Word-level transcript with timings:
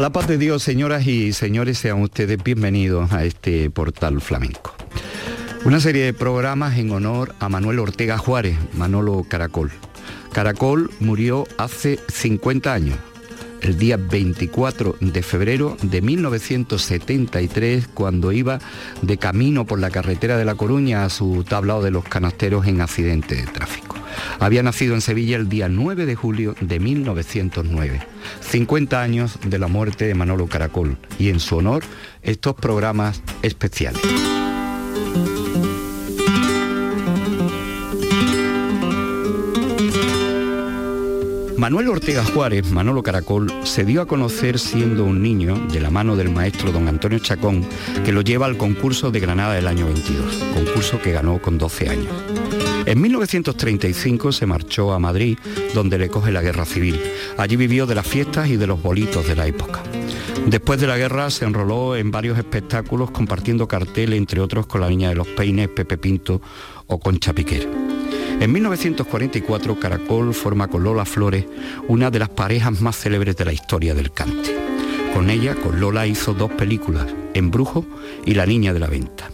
la 0.00 0.10
paz 0.10 0.26
de 0.26 0.38
Dios, 0.38 0.62
señoras 0.62 1.06
y 1.06 1.34
señores, 1.34 1.76
sean 1.76 2.00
ustedes 2.00 2.42
bienvenidos 2.42 3.12
a 3.12 3.24
este 3.26 3.68
portal 3.68 4.22
flamenco. 4.22 4.74
Una 5.66 5.78
serie 5.78 6.04
de 6.06 6.14
programas 6.14 6.78
en 6.78 6.90
honor 6.90 7.34
a 7.38 7.50
Manuel 7.50 7.80
Ortega 7.80 8.16
Juárez, 8.16 8.56
Manolo 8.72 9.26
Caracol. 9.28 9.70
Caracol 10.32 10.90
murió 11.00 11.46
hace 11.58 11.98
50 12.08 12.72
años, 12.72 12.96
el 13.60 13.76
día 13.76 13.98
24 13.98 14.96
de 15.00 15.22
febrero 15.22 15.76
de 15.82 16.00
1973, 16.00 17.86
cuando 17.88 18.32
iba 18.32 18.58
de 19.02 19.18
camino 19.18 19.66
por 19.66 19.80
la 19.80 19.90
carretera 19.90 20.38
de 20.38 20.46
La 20.46 20.54
Coruña 20.54 21.04
a 21.04 21.10
su 21.10 21.44
tablao 21.44 21.82
de 21.82 21.90
los 21.90 22.04
canasteros 22.04 22.66
en 22.66 22.80
accidente 22.80 23.34
de 23.34 23.44
tráfico. 23.44 23.89
Había 24.38 24.62
nacido 24.62 24.94
en 24.94 25.00
Sevilla 25.00 25.36
el 25.36 25.48
día 25.48 25.68
9 25.68 26.06
de 26.06 26.14
julio 26.14 26.54
de 26.60 26.80
1909. 26.80 28.00
50 28.40 29.02
años 29.02 29.38
de 29.44 29.58
la 29.58 29.68
muerte 29.68 30.06
de 30.06 30.14
Manolo 30.14 30.46
Caracol 30.46 30.96
y 31.18 31.28
en 31.28 31.40
su 31.40 31.56
honor 31.56 31.82
estos 32.22 32.54
programas 32.54 33.22
especiales. 33.42 34.02
Manuel 41.60 41.88
Ortega 41.88 42.24
Juárez, 42.24 42.70
Manolo 42.70 43.02
Caracol, 43.02 43.52
se 43.64 43.84
dio 43.84 44.00
a 44.00 44.06
conocer 44.06 44.58
siendo 44.58 45.04
un 45.04 45.20
niño 45.20 45.56
de 45.70 45.78
la 45.78 45.90
mano 45.90 46.16
del 46.16 46.30
maestro 46.30 46.72
don 46.72 46.88
Antonio 46.88 47.18
Chacón, 47.18 47.66
que 48.02 48.12
lo 48.12 48.22
lleva 48.22 48.46
al 48.46 48.56
concurso 48.56 49.10
de 49.10 49.20
Granada 49.20 49.52
del 49.52 49.66
año 49.66 49.84
22, 49.84 50.36
concurso 50.54 51.02
que 51.02 51.12
ganó 51.12 51.38
con 51.42 51.58
12 51.58 51.90
años. 51.90 52.69
En 52.86 53.00
1935 53.00 54.32
se 54.32 54.46
marchó 54.46 54.92
a 54.92 54.98
Madrid, 54.98 55.38
donde 55.74 55.98
le 55.98 56.08
coge 56.08 56.32
la 56.32 56.42
guerra 56.42 56.64
civil. 56.64 57.00
Allí 57.36 57.56
vivió 57.56 57.86
de 57.86 57.94
las 57.94 58.06
fiestas 58.06 58.48
y 58.48 58.56
de 58.56 58.66
los 58.66 58.82
bolitos 58.82 59.26
de 59.26 59.36
la 59.36 59.46
época. 59.46 59.82
Después 60.46 60.80
de 60.80 60.86
la 60.86 60.96
guerra 60.96 61.30
se 61.30 61.44
enroló 61.44 61.94
en 61.96 62.10
varios 62.10 62.38
espectáculos 62.38 63.10
compartiendo 63.10 63.68
cartel, 63.68 64.14
entre 64.14 64.40
otros 64.40 64.66
con 64.66 64.80
la 64.80 64.88
Niña 64.88 65.10
de 65.10 65.14
los 65.14 65.28
Peines, 65.28 65.68
Pepe 65.68 65.98
Pinto 65.98 66.40
o 66.86 66.98
Concha 66.98 67.32
Piquer. 67.32 67.68
En 68.40 68.50
1944 68.50 69.78
Caracol 69.78 70.32
forma 70.32 70.68
con 70.68 70.82
Lola 70.82 71.04
Flores 71.04 71.44
una 71.88 72.10
de 72.10 72.18
las 72.18 72.30
parejas 72.30 72.80
más 72.80 72.96
célebres 72.96 73.36
de 73.36 73.44
la 73.44 73.52
historia 73.52 73.94
del 73.94 74.12
cante. 74.12 74.56
Con 75.12 75.28
ella, 75.28 75.54
con 75.54 75.78
Lola 75.78 76.06
hizo 76.06 76.32
dos 76.32 76.50
películas, 76.52 77.06
Embrujo 77.34 77.84
y 78.24 78.34
La 78.34 78.46
Niña 78.46 78.72
de 78.72 78.80
la 78.80 78.86
Venta. 78.86 79.30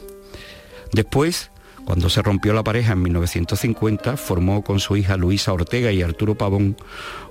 Después, 0.93 1.51
cuando 1.87 2.11
se 2.11 2.21
rompió 2.21 2.53
la 2.53 2.65
pareja 2.65 2.93
en 2.93 3.03
1950, 3.03 4.17
formó 4.17 4.63
con 4.63 4.81
su 4.81 4.97
hija 4.97 5.17
Luisa 5.17 5.53
Ortega 5.53 5.93
y 5.93 6.03
Arturo 6.03 6.35
Pavón 6.35 6.77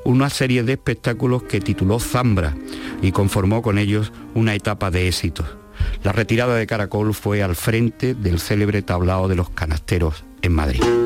una 0.06 0.30
serie 0.30 0.64
de 0.64 0.74
espectáculos 0.74 1.44
que 1.44 1.60
tituló 1.60 2.00
Zambra 2.00 2.56
y 3.02 3.12
conformó 3.12 3.62
con 3.62 3.78
ellos 3.78 4.14
una 4.34 4.56
etapa 4.56 4.90
de 4.90 5.08
éxitos. 5.08 5.46
La 6.04 6.14
retirada 6.14 6.56
de 6.56 6.66
Caracol 6.66 7.14
fue 7.14 7.44
al 7.44 7.56
frente 7.56 8.16
del 8.16 8.40
célebre 8.40 8.82
tablao 8.82 9.28
de 9.28 9.36
los 9.36 9.50
canasteros 9.50 10.24
en 10.42 10.54
Madrid. 10.54 11.05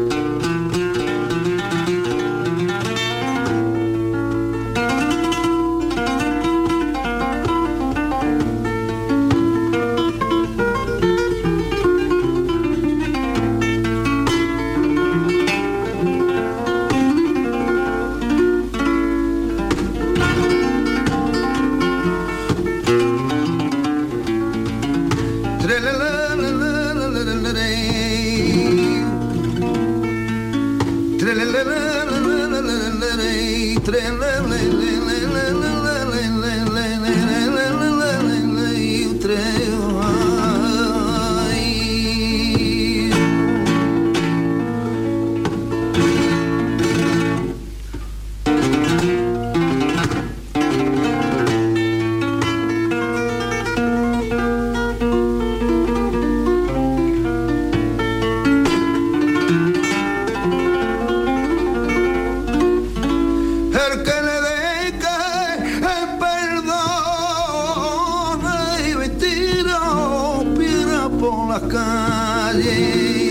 por 71.30 71.48
las 71.48 71.62
calles. 71.64 73.29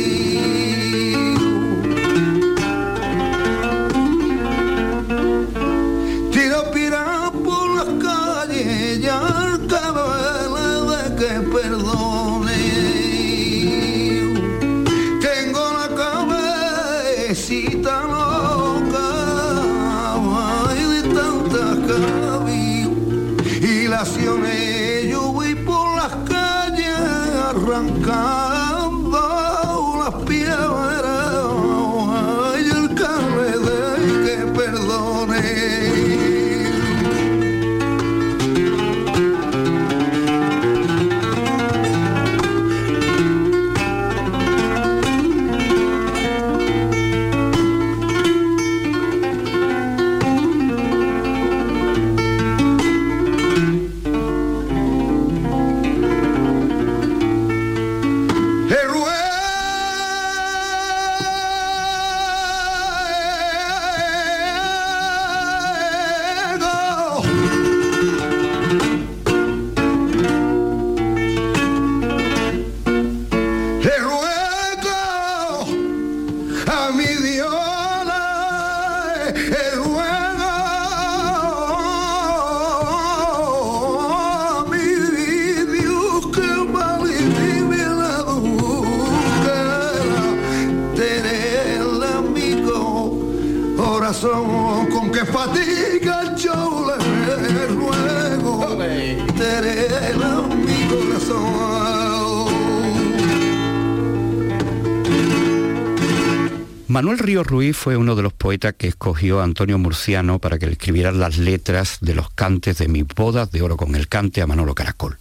Manuel 106.88 107.18
Río 107.18 107.44
Ruiz 107.44 107.76
fue 107.76 107.96
uno 107.96 108.16
de 108.16 108.22
los 108.22 108.32
poetas 108.32 108.74
que 108.76 108.88
escogió 108.88 109.40
Antonio 109.40 109.78
Murciano 109.78 110.38
para 110.38 110.58
que 110.58 110.66
le 110.66 110.72
escribiera 110.72 111.12
las 111.12 111.38
letras 111.38 111.98
de 112.00 112.14
los 112.14 112.30
cantes 112.30 112.78
de 112.78 112.88
mis 112.88 113.06
bodas 113.06 113.52
de 113.52 113.62
oro 113.62 113.76
con 113.76 113.94
el 113.94 114.08
cante 114.08 114.42
a 114.42 114.48
Manolo 114.48 114.74
Caracol. 114.74 115.18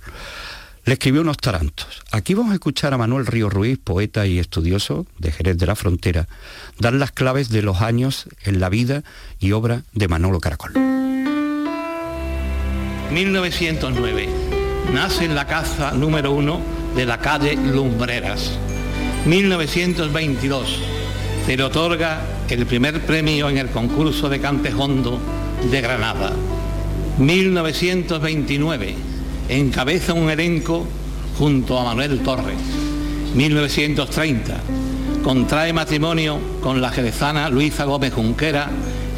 Le 0.86 0.94
escribió 0.94 1.21
unos 1.21 1.38
tarantos. 1.38 2.01
Aquí 2.12 2.33
vamos 2.33 2.54
a 2.54 2.56
escuchar 2.56 2.94
a 2.94 2.98
Manuel 2.98 3.25
Río 3.27 3.50
Ruiz, 3.50 3.77
poeta 3.77 4.25
y 4.25 4.39
estudioso 4.39 5.06
de 5.19 5.31
Jerez 5.31 5.57
de 5.57 5.68
la 5.68 5.75
Frontera, 5.75 6.27
dar 6.80 6.94
las 6.94 7.12
claves 7.12 7.50
de 7.50 7.62
los 7.62 7.81
años 7.81 8.27
en 8.44 8.59
la 8.59 8.69
vida 8.69 9.04
y 9.39 9.51
obra 9.51 9.83
de 9.94 10.07
Manolo 10.07 10.39
Caracol. 10.39 10.71
1909. 13.12 14.56
Nace 14.94 15.25
en 15.25 15.36
la 15.36 15.45
caza 15.45 15.92
número 15.92 16.31
uno 16.31 16.62
de 16.95 17.06
la 17.06 17.18
calle 17.18 17.56
Lumbreras. 17.56 18.51
1922. 19.25 20.80
Se 21.45 21.57
le 21.57 21.63
otorga 21.63 22.22
el 22.50 22.66
primer 22.66 23.01
premio 23.01 23.50
en 23.50 23.57
el 23.57 23.68
concurso 23.68 24.30
de 24.30 24.39
Cantejondo 24.39 25.19
de 25.69 25.81
Granada. 25.81 26.31
1929 27.19 28.95
encabeza 29.50 30.13
un 30.13 30.30
elenco 30.30 30.88
junto 31.38 31.78
a 31.78 31.83
Manuel 31.83 32.19
Torres. 32.19 32.56
1930, 33.36 34.56
contrae 35.22 35.74
matrimonio 35.74 36.40
con 36.62 36.81
la 36.81 36.92
jerezana 36.92 37.50
Luisa 37.50 37.83
Gómez 37.83 38.13
Junquera 38.13 38.69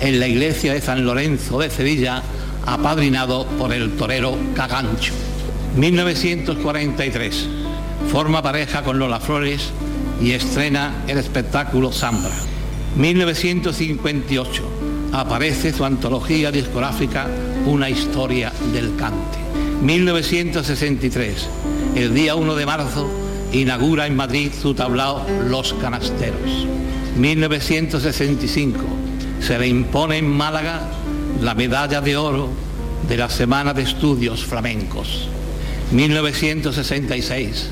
en 0.01 0.19
la 0.19 0.27
iglesia 0.27 0.73
de 0.73 0.81
San 0.81 1.05
Lorenzo 1.05 1.59
de 1.59 1.69
Sevilla, 1.69 2.23
apadrinado 2.65 3.45
por 3.45 3.71
el 3.71 3.91
torero 3.95 4.35
Cagancho. 4.55 5.13
1943, 5.75 7.47
forma 8.11 8.41
pareja 8.41 8.83
con 8.83 8.97
Lola 8.97 9.19
Flores 9.19 9.69
y 10.21 10.31
estrena 10.31 11.03
el 11.07 11.17
espectáculo 11.17 11.91
Zambra. 11.91 12.33
1958, 12.95 14.63
aparece 15.13 15.71
su 15.71 15.85
antología 15.85 16.51
discográfica 16.51 17.27
Una 17.65 17.89
historia 17.89 18.51
del 18.73 18.95
cante. 18.95 19.37
1963, 19.83 21.47
el 21.95 22.13
día 22.13 22.35
1 22.35 22.55
de 22.55 22.65
marzo, 22.65 23.09
inaugura 23.53 24.07
en 24.07 24.15
Madrid 24.15 24.51
su 24.59 24.73
tablao 24.73 25.25
Los 25.47 25.73
Canasteros. 25.73 26.67
1965, 27.17 28.79
se 29.39 29.59
le 29.59 29.67
impone 29.67 30.17
en 30.17 30.29
Málaga 30.29 30.81
la 31.41 31.53
medalla 31.53 32.01
de 32.01 32.17
oro 32.17 32.49
de 33.07 33.17
la 33.17 33.29
Semana 33.29 33.73
de 33.73 33.83
Estudios 33.83 34.43
Flamencos. 34.43 35.29
1966, 35.91 37.69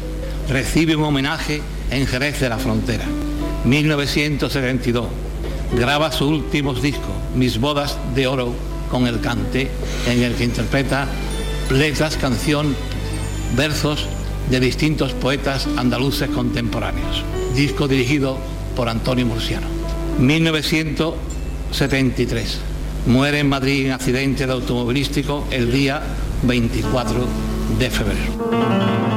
recibe 0.49 0.95
un 0.95 1.03
homenaje 1.03 1.61
en 1.91 2.07
Jerez 2.07 2.39
de 2.39 2.49
la 2.49 2.57
Frontera. 2.57 3.05
1972, 3.65 5.07
graba 5.77 6.11
su 6.11 6.27
último 6.27 6.73
disco, 6.73 7.13
Mis 7.35 7.59
bodas 7.59 7.95
de 8.15 8.25
oro, 8.25 8.55
con 8.89 9.05
el 9.05 9.19
cante, 9.19 9.69
en 10.07 10.23
el 10.23 10.33
que 10.33 10.45
interpreta 10.45 11.05
letras, 11.69 12.17
canción, 12.17 12.75
versos 13.55 14.07
de 14.49 14.61
distintos 14.61 15.13
poetas 15.13 15.67
andaluces 15.77 16.29
contemporáneos. 16.29 17.23
Disco 17.53 17.87
dirigido 17.87 18.39
por 18.75 18.89
Antonio 18.89 19.27
Murciano. 19.27 19.67
1973. 20.19 22.57
Muere 23.05 23.37
en 23.39 23.49
Madrid 23.49 23.85
en 23.85 23.91
accidente 23.91 24.47
de 24.47 24.53
automovilístico 24.53 25.45
el 25.51 25.71
día 25.71 26.01
24 26.43 27.46
de 27.69 27.89
febrero. 27.89 29.16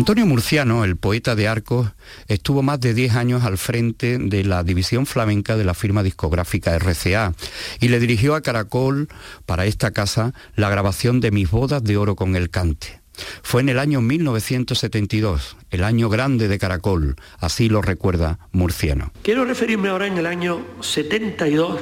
Antonio 0.00 0.24
Murciano, 0.24 0.82
el 0.82 0.96
poeta 0.96 1.36
de 1.36 1.46
Arcos, 1.46 1.90
estuvo 2.26 2.62
más 2.62 2.80
de 2.80 2.94
10 2.94 3.16
años 3.16 3.44
al 3.44 3.58
frente 3.58 4.16
de 4.16 4.44
la 4.44 4.64
división 4.64 5.04
flamenca 5.04 5.58
de 5.58 5.64
la 5.64 5.74
firma 5.74 6.02
discográfica 6.02 6.74
RCA 6.78 7.34
y 7.80 7.88
le 7.88 8.00
dirigió 8.00 8.34
a 8.34 8.40
Caracol 8.40 9.08
para 9.44 9.66
esta 9.66 9.90
casa 9.90 10.32
la 10.56 10.70
grabación 10.70 11.20
de 11.20 11.30
Mis 11.32 11.50
bodas 11.50 11.84
de 11.84 11.98
oro 11.98 12.16
con 12.16 12.34
el 12.34 12.48
cante. 12.48 13.02
Fue 13.42 13.60
en 13.60 13.68
el 13.68 13.78
año 13.78 14.00
1972, 14.00 15.58
el 15.70 15.84
año 15.84 16.08
grande 16.08 16.48
de 16.48 16.58
Caracol, 16.58 17.16
así 17.38 17.68
lo 17.68 17.82
recuerda 17.82 18.38
Murciano. 18.52 19.12
Quiero 19.22 19.44
referirme 19.44 19.90
ahora 19.90 20.06
en 20.06 20.16
el 20.16 20.24
año 20.24 20.64
72, 20.80 21.78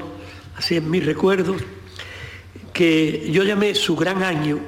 así 0.56 0.74
en 0.74 0.90
mis 0.90 1.06
recuerdos, 1.06 1.62
que 2.72 3.30
yo 3.30 3.44
llamé 3.44 3.76
su 3.76 3.94
gran 3.94 4.24
año, 4.24 4.58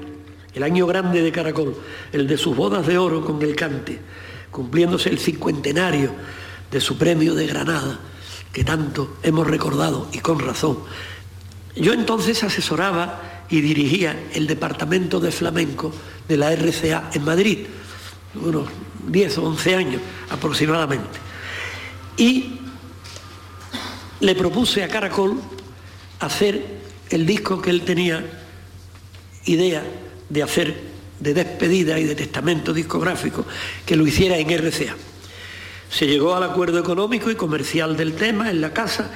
el 0.55 0.63
año 0.63 0.87
grande 0.87 1.23
de 1.23 1.33
Caracol, 1.33 1.77
el 2.13 2.27
de 2.27 2.37
sus 2.37 2.57
bodas 2.57 2.87
de 2.87 2.99
oro 2.99 3.25
con 3.25 3.41
el 3.43 3.55
cante, 3.55 4.01
cumpliéndose 4.51 5.09
el 5.09 5.19
cincuentenario 5.19 6.13
de 6.71 6.81
su 6.81 6.99
premio 6.99 7.35
de 7.35 7.47
Granada, 7.47 8.01
que 8.53 8.65
tanto 8.65 9.17
hemos 9.23 9.47
recordado 9.47 10.09
y 10.13 10.19
con 10.19 10.41
razón. 10.41 10.79
Yo 11.77 11.93
entonces 11.93 12.43
asesoraba 12.43 13.45
y 13.49 13.61
dirigía 13.61 14.29
el 14.35 14.47
departamento 14.47 15.21
de 15.21 15.31
flamenco 15.31 15.93
de 16.29 16.37
la 16.37 16.53
RCA 16.53 17.11
en 17.13 17.25
Madrid, 17.25 17.67
unos 18.35 18.69
10 19.07 19.39
o 19.39 19.45
11 19.45 19.75
años 19.75 20.03
aproximadamente. 20.31 21.19
Y 22.17 22.61
le 24.21 24.35
propuse 24.35 24.85
a 24.85 24.89
Caracol 24.89 25.41
hacer 26.21 26.81
el 27.09 27.27
disco 27.27 27.61
que 27.63 27.71
él 27.71 27.83
tenía 27.83 28.25
idea 29.47 29.83
de 30.31 30.43
hacer 30.43 30.91
de 31.21 31.35
despedida 31.35 31.99
y 31.99 32.05
de 32.05 32.15
testamento 32.15 32.73
discográfico, 32.73 33.45
que 33.85 33.95
lo 33.95 34.07
hiciera 34.07 34.39
en 34.39 34.49
RCA. 34.49 34.97
Se 35.91 36.07
llegó 36.07 36.35
al 36.35 36.45
acuerdo 36.45 36.79
económico 36.79 37.31
y 37.31 37.35
comercial 37.35 37.97
del 37.97 38.15
tema 38.15 38.51
en 38.51 38.63
la 38.63 38.73
casa 38.73 39.11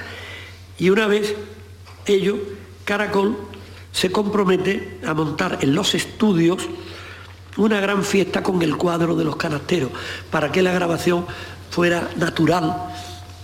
y 0.77 0.89
una 0.89 1.07
vez 1.07 1.33
ello, 2.05 2.37
Caracol 2.83 3.37
se 3.91 4.11
compromete 4.11 4.99
a 5.05 5.13
montar 5.13 5.59
en 5.61 5.73
los 5.73 5.95
estudios 5.95 6.67
una 7.57 7.79
gran 7.79 8.03
fiesta 8.03 8.43
con 8.43 8.61
el 8.61 8.75
cuadro 8.75 9.15
de 9.15 9.23
los 9.23 9.37
canasteros, 9.37 9.91
para 10.29 10.51
que 10.51 10.61
la 10.61 10.73
grabación 10.73 11.25
fuera 11.71 12.09
natural 12.17 12.91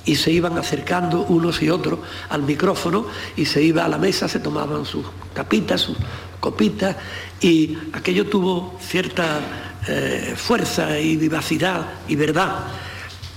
y 0.05 0.15
se 0.15 0.31
iban 0.31 0.57
acercando 0.57 1.23
unos 1.23 1.61
y 1.61 1.69
otros 1.69 1.99
al 2.29 2.43
micrófono 2.43 3.05
y 3.35 3.45
se 3.45 3.61
iba 3.61 3.85
a 3.85 3.87
la 3.87 3.97
mesa, 3.97 4.27
se 4.27 4.39
tomaban 4.39 4.85
sus 4.85 5.05
tapitas, 5.33 5.81
sus 5.81 5.97
copitas 6.39 6.95
y 7.39 7.77
aquello 7.93 8.27
tuvo 8.27 8.77
cierta 8.81 9.39
eh, 9.87 10.33
fuerza 10.35 10.99
y 10.99 11.17
vivacidad 11.17 11.85
y 12.07 12.15
verdad. 12.15 12.67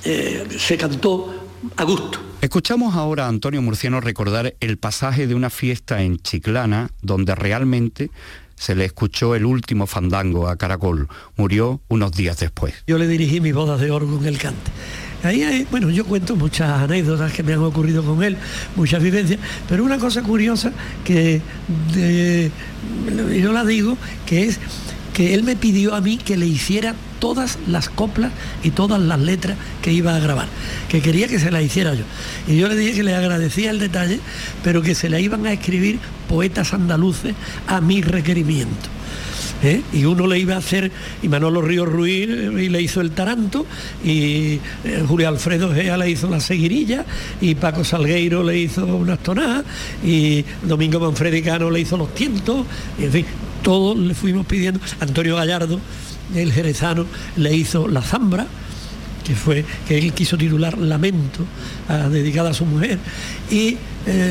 Eh, 0.04 0.47
se 0.59 0.76
cantó 0.76 1.35
a 1.76 1.85
gusto. 1.85 2.18
Escuchamos 2.40 2.94
ahora 2.94 3.25
a 3.25 3.28
Antonio 3.28 3.62
Murciano 3.62 4.00
recordar 4.00 4.54
el 4.61 4.76
pasaje 4.76 5.26
de 5.26 5.35
una 5.35 5.49
fiesta 5.49 6.02
en 6.02 6.18
Chiclana 6.18 6.90
donde 7.00 7.35
realmente 7.35 8.11
se 8.56 8.75
le 8.75 8.85
escuchó 8.85 9.35
el 9.35 9.47
último 9.47 9.87
fandango 9.87 10.49
a 10.49 10.56
Caracol. 10.56 11.09
Murió 11.37 11.80
unos 11.88 12.12
días 12.12 12.38
después. 12.38 12.75
Yo 12.87 12.99
le 12.99 13.09
dirigí 13.09 13.40
mis 13.40 13.54
bodas 13.54 13.80
de 13.80 13.90
oro 13.90 14.06
con 14.06 14.26
el 14.26 14.38
cante. 14.38 14.71
Ahí 15.25 15.43
hay, 15.43 15.66
bueno, 15.71 15.90
yo 15.90 16.04
cuento 16.04 16.37
muchas 16.37 16.71
anécdotas 16.83 17.33
que 17.33 17.43
me 17.43 17.54
han 17.54 17.61
ocurrido 17.61 18.04
con 18.04 18.23
él, 18.23 18.37
muchas 18.76 19.02
vivencias, 19.02 19.40
pero 19.69 19.83
una 19.83 19.99
cosa 19.99 20.23
curiosa 20.23 20.73
que 21.04 21.40
yo 23.43 23.52
la 23.52 23.64
digo, 23.64 23.97
que 24.26 24.45
es 24.45 24.61
que 25.14 25.33
él 25.33 25.45
me 25.45 25.57
pidió 25.57 25.95
a 25.95 26.00
mí 26.00 26.19
que 26.19 26.37
le 26.37 26.47
hiciera 26.47 26.95
todas 27.21 27.59
las 27.69 27.88
coplas 27.88 28.33
y 28.62 28.71
todas 28.71 29.00
las 29.00 29.21
letras 29.21 29.57
que 29.81 29.93
iba 29.93 30.14
a 30.14 30.19
grabar, 30.19 30.49
que 30.88 31.00
quería 31.00 31.28
que 31.28 31.38
se 31.38 31.50
las 31.50 31.62
hiciera 31.62 31.95
yo. 31.95 32.04
Y 32.49 32.57
yo 32.57 32.69
le 32.69 32.75
dije 32.75 32.95
que 32.95 33.02
le 33.04 33.14
agradecía 33.14 33.71
el 33.71 33.78
detalle, 33.78 34.21
pero 34.62 34.83
que 34.83 34.95
se 34.95 35.09
la 35.09 35.21
iban 35.21 35.47
a 35.47 35.52
escribir 35.52 36.00
poetas 36.28 36.75
andaluces 36.75 37.35
a 37.69 37.81
mi 37.81 38.02
requerimiento. 38.02 38.90
¿Eh? 39.64 39.83
y 39.92 40.04
uno 40.04 40.26
le 40.26 40.38
iba 40.38 40.54
a 40.54 40.59
hacer, 40.59 40.90
y 41.23 41.28
Manolo 41.28 41.62
Ríos 41.62 41.88
Ruiz 41.88 42.28
eh, 42.28 42.64
y 42.64 42.68
le 42.68 42.83
hizo 42.83 43.00
el 43.00 43.11
taranto, 43.12 43.66
y 44.04 44.61
eh, 44.85 45.04
Julio 45.06 45.28
Alfredo 45.28 45.73
Gea 45.73 45.97
le 45.97 46.11
hizo 46.11 46.28
la 46.28 46.40
seguirilla, 46.40 47.04
y 47.40 47.54
Paco 47.54 47.85
Salgueiro 47.85 48.42
le 48.42 48.59
hizo 48.59 48.85
unas 48.85 49.18
tonadas, 49.21 49.64
y 50.04 50.44
Domingo 50.62 51.00
Manfredicano 51.00 51.71
le 51.71 51.80
hizo 51.80 51.97
los 51.97 52.14
tientos, 52.14 52.66
y 52.99 53.04
en 53.04 53.12
fin, 53.12 53.26
todos 53.62 53.97
le 53.97 54.14
fuimos 54.14 54.47
pidiendo, 54.47 54.80
Antonio 55.00 55.37
Gallardo, 55.37 55.80
el 56.35 56.52
jerezano, 56.52 57.06
le 57.37 57.54
hizo 57.54 57.88
la 57.88 58.02
zambra, 58.02 58.47
que 59.25 59.35
fue 59.35 59.64
que 59.88 59.97
él 59.97 60.12
quiso 60.12 60.37
titular 60.37 60.76
Lamento, 60.76 61.44
ah, 61.88 62.09
dedicada 62.11 62.50
a 62.50 62.54
su 62.54 62.66
mujer, 62.66 62.99
y 63.50 63.76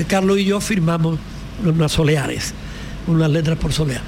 Carlos 0.07 0.37
y 0.37 0.45
yo 0.45 0.61
firmamos 0.61 1.17
unas 1.65 1.91
soleares, 1.91 2.53
unas 3.07 3.31
letras 3.31 3.57
por 3.57 3.73
solear. 3.73 4.01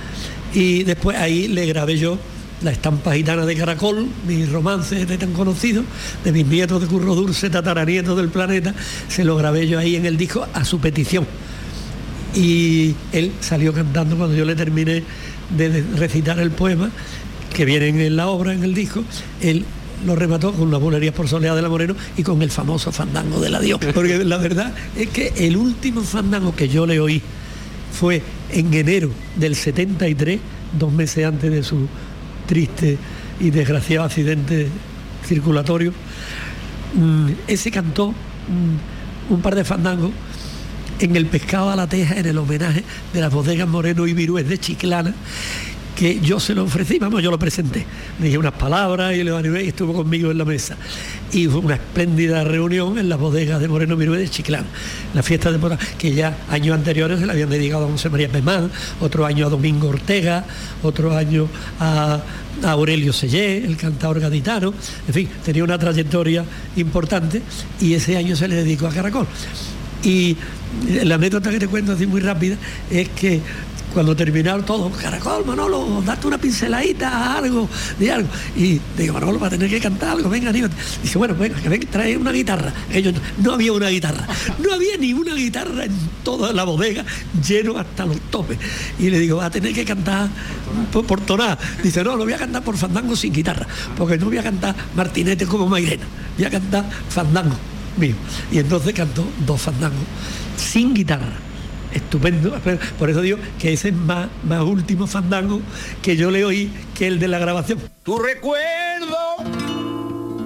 Y 0.55 0.83
después 0.83 1.17
ahí 1.17 1.49
le 1.49 1.65
grabé 1.65 1.97
yo 1.97 2.17
la 2.61 2.71
estampa 2.71 3.13
gitana 3.13 3.45
de 3.45 3.55
Caracol, 3.55 4.07
mi 4.25 4.45
romance 4.45 5.05
de 5.05 5.17
tan 5.17 5.33
conocido, 5.33 5.83
de 6.23 6.31
mis 6.31 6.45
nietos 6.45 6.81
de 6.81 6.87
Curro 6.87 7.13
Dulce, 7.13 7.49
tataranietos 7.49 8.15
del 8.15 8.29
planeta, 8.29 8.73
se 9.09 9.25
lo 9.25 9.35
grabé 9.35 9.67
yo 9.67 9.77
ahí 9.77 9.97
en 9.97 10.05
el 10.05 10.15
disco 10.15 10.47
a 10.53 10.63
su 10.63 10.79
petición. 10.79 11.27
Y 12.33 12.95
él 13.11 13.33
salió 13.41 13.73
cantando 13.73 14.15
cuando 14.15 14.35
yo 14.35 14.45
le 14.45 14.55
terminé 14.55 15.03
de 15.55 15.83
recitar 15.97 16.39
el 16.39 16.51
poema, 16.51 16.89
que 17.53 17.65
viene 17.65 17.87
en 17.89 18.15
la 18.15 18.27
obra, 18.27 18.53
en 18.53 18.63
el 18.63 18.73
disco, 18.73 19.03
él 19.41 19.65
lo 20.05 20.15
remató 20.15 20.53
con 20.53 20.67
una 20.67 20.77
bulería 20.77 21.13
por 21.13 21.27
Soledad 21.27 21.55
de 21.55 21.61
la 21.61 21.69
Moreno 21.69 21.95
y 22.17 22.23
con 22.23 22.41
el 22.41 22.51
famoso 22.51 22.91
fandango 22.91 23.39
del 23.39 23.55
adiós. 23.55 23.79
Porque 23.93 24.23
la 24.23 24.37
verdad 24.37 24.73
es 24.95 25.09
que 25.09 25.33
el 25.37 25.57
último 25.57 26.01
fandango 26.01 26.55
que 26.55 26.67
yo 26.69 26.85
le 26.85 26.99
oí 26.99 27.21
fue 27.97 28.21
en 28.51 28.73
enero 28.73 29.09
del 29.35 29.55
73, 29.55 30.39
dos 30.77 30.91
meses 30.91 31.25
antes 31.25 31.51
de 31.51 31.63
su 31.63 31.87
triste 32.47 32.97
y 33.39 33.49
desgraciado 33.49 34.05
accidente 34.05 34.67
circulatorio. 35.25 35.93
Mm, 36.93 37.31
ese 37.47 37.71
cantó 37.71 38.11
mm, 38.11 39.33
un 39.33 39.41
par 39.41 39.55
de 39.55 39.63
fandangos 39.63 40.11
en 40.99 41.15
el 41.15 41.25
pescado 41.25 41.69
a 41.69 41.75
la 41.75 41.87
teja 41.87 42.15
en 42.15 42.25
el 42.25 42.37
homenaje 42.37 42.83
de 43.13 43.21
las 43.21 43.33
bodegas 43.33 43.67
Moreno 43.67 44.07
y 44.07 44.13
Virués 44.13 44.47
de 44.47 44.57
Chiclana 44.57 45.13
que 45.95 46.19
yo 46.19 46.39
se 46.39 46.53
lo 46.53 46.63
ofrecí, 46.63 46.99
vamos, 46.99 47.23
yo 47.23 47.31
lo 47.31 47.39
presenté. 47.39 47.85
dije 48.19 48.37
unas 48.37 48.53
palabras 48.53 49.15
y 49.15 49.23
le 49.23 49.35
animé 49.35 49.63
y 49.63 49.67
estuvo 49.69 49.93
conmigo 49.93 50.29
en 50.29 50.37
la 50.37 50.45
mesa. 50.45 50.75
Y 51.35 51.47
fue 51.47 51.59
una 51.59 51.75
espléndida 51.75 52.45
reunión 52.45 52.97
en 52.97 53.09
la 53.09 53.17
bodega 53.17 53.59
de 53.59 53.67
Moreno 53.67 53.97
Mirué 53.97 54.19
de 54.19 54.29
Chiclán, 54.29 54.63
la 55.13 55.21
fiesta 55.21 55.51
de 55.51 55.57
boda, 55.57 55.77
que 55.97 56.13
ya 56.13 56.37
años 56.49 56.73
anteriores 56.73 57.19
se 57.19 57.25
le 57.25 57.33
habían 57.33 57.49
dedicado 57.49 57.85
a 57.85 57.91
José 57.91 58.09
María 58.09 58.29
Pemán, 58.29 58.71
otro 59.01 59.25
año 59.25 59.45
a 59.45 59.49
Domingo 59.49 59.89
Ortega, 59.89 60.45
otro 60.81 61.13
año 61.13 61.49
a, 61.77 62.21
Aurelio 62.63 63.11
Sellé, 63.11 63.57
el 63.65 63.75
cantador 63.75 64.21
gaditano, 64.21 64.73
en 65.09 65.13
fin, 65.13 65.29
tenía 65.43 65.65
una 65.65 65.77
trayectoria 65.77 66.45
importante 66.77 67.41
y 67.81 67.95
ese 67.95 68.15
año 68.15 68.33
se 68.37 68.47
le 68.47 68.55
dedicó 68.55 68.87
a 68.87 68.91
Caracol. 68.91 69.27
Y 70.03 70.37
la 71.03 71.15
anécdota 71.15 71.51
que 71.51 71.59
te 71.59 71.67
cuento 71.67 71.91
así 71.91 72.07
muy 72.07 72.21
rápida 72.21 72.55
es 72.89 73.09
que 73.09 73.41
cuando 73.95 74.13
terminaron 74.13 74.65
todo, 74.65 74.91
Caracol, 74.91 75.45
Manolo, 75.45 76.03
date 76.05 76.27
una 76.27 76.37
pinceladita 76.37 77.37
algo, 77.37 77.69
de 77.97 78.11
algo. 78.11 78.27
Y 78.57 78.81
digo, 78.97 79.13
Manolo, 79.13 79.39
va 79.39 79.47
a 79.47 79.49
tener 79.49 79.69
que 79.69 79.79
cantar 79.79 80.09
algo, 80.09 80.29
venga, 80.29 80.49
anímate. 80.49 80.75
Dice, 81.01 81.17
bueno, 81.17 81.33
venga, 81.33 81.55
que 81.61 81.69
venga, 81.69 81.89
trae 81.89 82.17
una 82.17 82.33
guitarra. 82.33 82.73
Ellos, 82.91 83.13
no 83.41 83.53
había 83.53 83.71
una 83.71 83.87
guitarra, 83.87 84.27
no 84.59 84.73
había 84.73 84.97
ni 84.97 85.13
una 85.13 85.33
guitarra 85.33 85.85
en 85.85 85.93
toda 86.25 86.51
la 86.51 86.65
bodega, 86.65 87.05
lleno 87.47 87.77
hasta 87.77 88.05
los 88.05 88.19
topes. 88.29 88.57
Y 88.99 89.09
le 89.09 89.17
digo, 89.17 89.37
va 89.37 89.45
a 89.45 89.49
tener 89.49 89.73
que 89.73 89.85
cantar 89.85 90.27
por, 90.91 91.05
por. 91.05 91.21
Dice, 91.81 92.03
no, 92.03 92.17
lo 92.17 92.25
voy 92.25 92.33
a 92.33 92.37
cantar 92.37 92.65
por 92.65 92.75
fandango 92.75 93.15
sin 93.15 93.31
guitarra, 93.31 93.65
porque 93.97 94.17
no 94.17 94.25
voy 94.25 94.39
a 94.39 94.43
cantar 94.43 94.75
martinete 94.93 95.45
como 95.45 95.69
Mairena, 95.69 96.03
voy 96.35 96.45
a 96.45 96.49
cantar 96.49 96.83
fandango 97.07 97.55
mío. 97.95 98.15
Y 98.51 98.59
entonces 98.59 98.93
cantó 98.93 99.25
dos 99.47 99.61
fandangos 99.61 100.03
sin 100.57 100.93
guitarra 100.93 101.44
estupendo. 101.95 102.59
Por 102.99 103.09
eso 103.09 103.21
digo 103.21 103.37
que 103.57 103.73
ese 103.73 103.89
es 103.89 103.95
más, 103.95 104.27
más 104.43 104.61
último 104.61 105.07
fandango 105.07 105.61
que 106.01 106.15
yo 106.15 106.29
le 106.29 106.45
oí 106.45 106.71
que 106.93 107.07
el 107.07 107.19
de 107.19 107.27
la 107.27 107.39
grabación. 107.39 107.79
Tu 108.03 108.19
recuerdo 108.19 109.37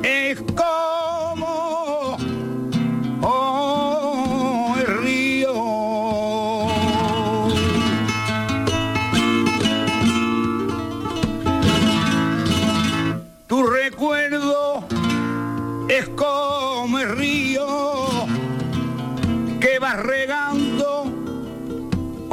es 0.04 0.40
como 0.56 2.18
oh, 3.22 4.76
el 4.80 4.98
río. 5.04 5.54
Tu 13.48 13.64
recuerdo 13.64 14.88
es 15.90 16.08
como 16.10 17.00
el 17.00 17.18
río 17.18 17.68
que 19.60 19.80
va 19.80 19.94
regando 19.96 20.49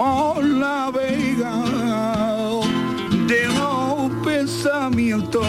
oh 0.07 0.41
la 0.41 0.91
vega 0.91 1.55
de 3.27 3.47
los 3.59 4.25
pensamientos 4.25 5.47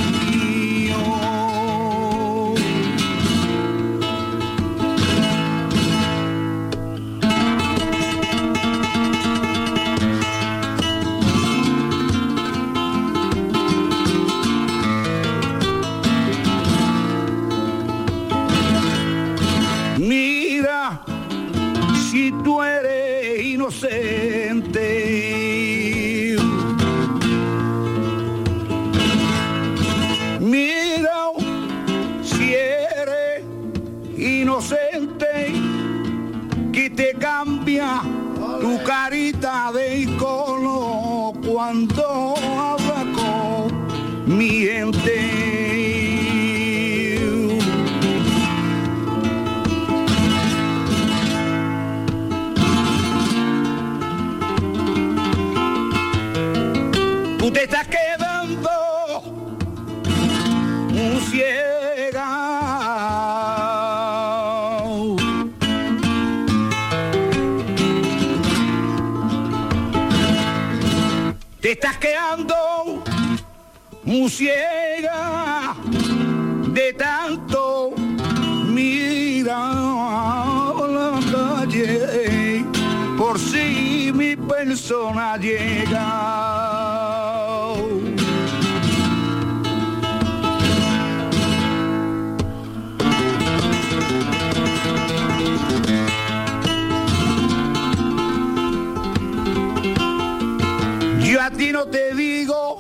Yo 101.27 101.41
a 101.41 101.49
ti 101.51 101.73
no 101.73 101.85
te 101.87 102.15
digo, 102.15 102.79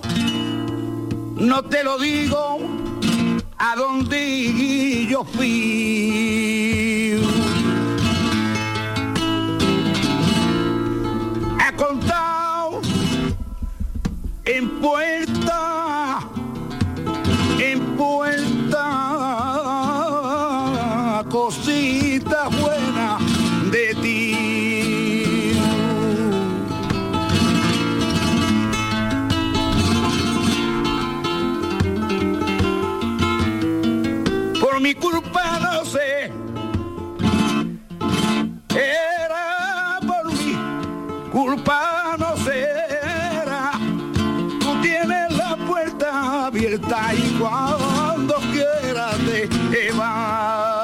no 1.35 1.63
te 1.63 1.83
lo 1.83 1.97
digo, 1.99 2.59
a 3.57 3.75
dónde 3.75 5.05
yo 5.05 5.25
fui. 5.25 7.19
He 11.59 11.75
contado 11.75 12.81
en 14.45 14.69
puerta, 14.79 16.19
en 17.59 17.79
puerta, 17.97 18.85
cositas 21.29 22.61
buenas 22.61 23.21
de 23.71 23.93
ti. 24.01 24.06
Mi 34.87 34.95
culpa 34.95 35.59
no 35.59 35.83
sé, 35.83 36.31
era 38.69 39.99
por 40.07 40.31
mi 40.31 40.55
culpa 41.29 42.15
no 42.17 42.37
será. 42.37 43.71
Tú 44.61 44.81
tienes 44.81 45.35
la 45.35 45.57
puerta 45.67 46.45
abierta 46.45 47.13
y 47.13 47.37
cuando 47.37 48.35
quieras 48.53 49.17
te 49.71 49.91
vas. 49.91 50.77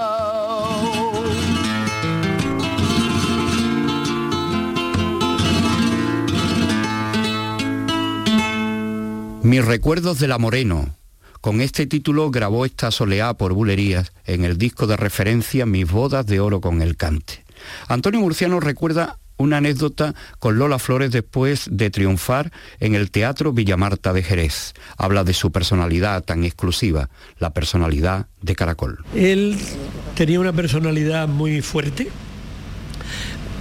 Mis 9.44 9.64
recuerdos 9.64 10.20
de 10.20 10.28
la 10.28 10.38
Moreno. 10.38 11.03
Con 11.44 11.60
este 11.60 11.88
título 11.88 12.32
grabó 12.32 12.64
esta 12.64 12.90
soleá 12.90 13.34
por 13.34 13.52
bulerías 13.52 14.14
en 14.26 14.46
el 14.46 14.58
disco 14.58 14.88
de 14.88 14.96
referencia 14.96 15.66
Mis 15.66 15.92
bodas 15.92 16.26
de 16.26 16.40
oro 16.40 16.62
con 16.62 16.82
el 16.82 16.96
cante. 16.96 17.44
Antonio 17.90 18.22
Murciano 18.22 18.62
recuerda 18.62 19.18
una 19.36 19.58
anécdota 19.58 20.16
con 20.40 20.58
Lola 20.58 20.80
Flores 20.80 21.12
después 21.12 21.68
de 21.70 21.90
triunfar 21.90 22.54
en 22.80 22.96
el 22.96 23.12
Teatro 23.12 23.52
Villamarta 23.52 24.14
de 24.14 24.24
Jerez. 24.24 24.72
Habla 24.96 25.26
de 25.26 25.34
su 25.34 25.52
personalidad 25.52 26.24
tan 26.24 26.46
exclusiva, 26.46 27.10
la 27.40 27.50
personalidad 27.50 28.28
de 28.42 28.56
Caracol. 28.56 29.04
Él 29.14 29.60
tenía 30.16 30.40
una 30.40 30.54
personalidad 30.54 31.28
muy 31.28 31.62
fuerte, 31.62 32.08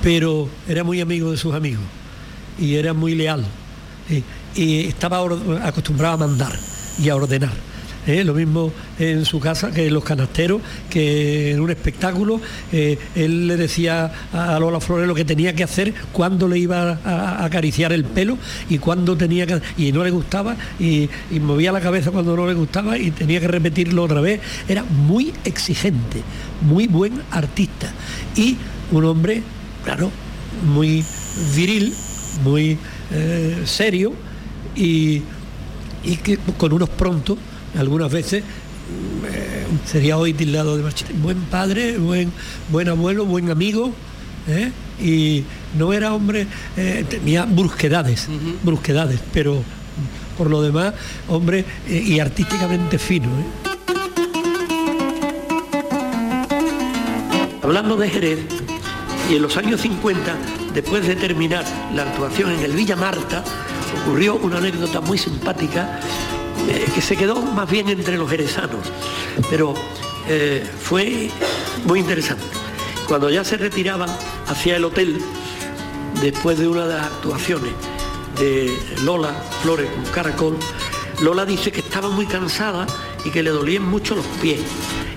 pero 0.04 0.48
era 0.68 0.84
muy 0.84 1.00
amigo 1.00 1.32
de 1.32 1.36
sus 1.36 1.52
amigos 1.52 1.82
y 2.60 2.76
era 2.76 2.92
muy 2.92 3.16
leal. 3.16 3.44
Y, 4.08 4.22
y 4.54 4.86
estaba 4.86 5.18
acostumbrado 5.66 6.14
a 6.14 6.18
mandar 6.18 6.56
y 6.96 7.08
a 7.08 7.16
ordenar. 7.16 7.71
¿Eh? 8.06 8.24
lo 8.24 8.34
mismo 8.34 8.72
en 8.98 9.24
su 9.24 9.40
casa 9.40 9.70
que 9.70 9.86
en 9.86 9.94
los 9.94 10.04
canasteros, 10.04 10.60
que 10.90 11.52
en 11.52 11.60
un 11.60 11.70
espectáculo. 11.70 12.40
Eh, 12.72 12.98
él 13.14 13.46
le 13.46 13.56
decía 13.56 14.12
a 14.32 14.58
Lola 14.58 14.80
Flores 14.80 15.06
lo 15.06 15.14
que 15.14 15.24
tenía 15.24 15.54
que 15.54 15.64
hacer, 15.64 15.92
cuando 16.12 16.48
le 16.48 16.58
iba 16.58 16.98
a, 17.04 17.44
acariciar 17.44 17.92
el 17.92 18.04
pelo 18.04 18.38
y 18.68 18.78
cuando 18.78 19.16
tenía 19.16 19.46
que... 19.46 19.60
y 19.76 19.92
no 19.92 20.04
le 20.04 20.10
gustaba 20.10 20.56
y, 20.78 21.08
y 21.30 21.40
movía 21.40 21.72
la 21.72 21.80
cabeza 21.80 22.10
cuando 22.10 22.36
no 22.36 22.46
le 22.46 22.54
gustaba 22.54 22.98
y 22.98 23.10
tenía 23.10 23.40
que 23.40 23.48
repetirlo 23.48 24.04
otra 24.04 24.20
vez. 24.20 24.40
Era 24.68 24.84
muy 24.84 25.32
exigente, 25.44 26.22
muy 26.62 26.86
buen 26.86 27.22
artista 27.30 27.92
y 28.36 28.56
un 28.90 29.04
hombre, 29.04 29.42
claro, 29.84 30.10
muy 30.66 31.04
viril, 31.54 31.94
muy 32.44 32.78
eh, 33.10 33.62
serio 33.64 34.12
y, 34.74 35.22
y, 36.04 36.16
que 36.22 36.38
con 36.56 36.72
unos 36.72 36.88
prontos, 36.88 37.38
algunas 37.76 38.10
veces 38.10 38.42
eh, 38.42 39.66
sería 39.86 40.18
hoy 40.18 40.32
tildado 40.34 40.76
de 40.76 40.82
machista. 40.82 41.12
Buen 41.22 41.40
padre, 41.42 41.98
buen, 41.98 42.32
buen 42.70 42.88
abuelo, 42.88 43.24
buen 43.24 43.50
amigo. 43.50 43.92
¿eh? 44.48 44.72
Y 45.00 45.44
no 45.78 45.92
era 45.92 46.14
hombre, 46.14 46.46
tenía 47.08 47.44
brusquedades, 47.44 48.28
brusquedades, 48.62 49.20
pero 49.32 49.62
por 50.36 50.50
lo 50.50 50.62
demás, 50.62 50.94
hombre 51.28 51.64
y 51.88 52.20
artísticamente 52.20 52.98
fino. 52.98 53.28
Hablando 57.62 57.96
de 57.96 58.10
Jerez, 58.10 58.38
y 59.30 59.36
en 59.36 59.42
los 59.42 59.56
años 59.56 59.80
50, 59.80 60.36
después 60.74 61.06
de 61.06 61.16
terminar 61.16 61.64
la 61.94 62.02
actuación 62.02 62.50
en 62.52 62.60
el 62.60 62.72
Villa 62.72 62.96
Marta, 62.96 63.42
ocurrió 64.02 64.36
una 64.36 64.58
anécdota 64.58 65.00
muy 65.00 65.16
simpática 65.16 66.00
eh, 66.68 66.86
que 66.94 67.00
se 67.00 67.16
quedó 67.16 67.40
más 67.40 67.70
bien 67.70 67.88
entre 67.88 68.16
los 68.16 68.28
jerezanos, 68.30 68.80
pero 69.50 69.74
eh, 70.28 70.64
fue 70.80 71.30
muy 71.84 72.00
interesante. 72.00 72.44
Cuando 73.08 73.30
ya 73.30 73.44
se 73.44 73.56
retiraban 73.56 74.08
hacia 74.46 74.76
el 74.76 74.84
hotel, 74.84 75.20
después 76.20 76.58
de 76.58 76.68
una 76.68 76.86
de 76.86 76.94
las 76.94 77.06
actuaciones 77.06 77.72
de 78.38 78.76
Lola 79.02 79.34
Flores 79.62 79.90
con 79.90 80.04
Caracol, 80.12 80.56
Lola 81.20 81.44
dice 81.44 81.70
que 81.72 81.80
estaba 81.80 82.08
muy 82.08 82.26
cansada 82.26 82.86
y 83.24 83.30
que 83.30 83.42
le 83.42 83.50
dolían 83.50 83.84
mucho 83.84 84.14
los 84.14 84.26
pies 84.40 84.60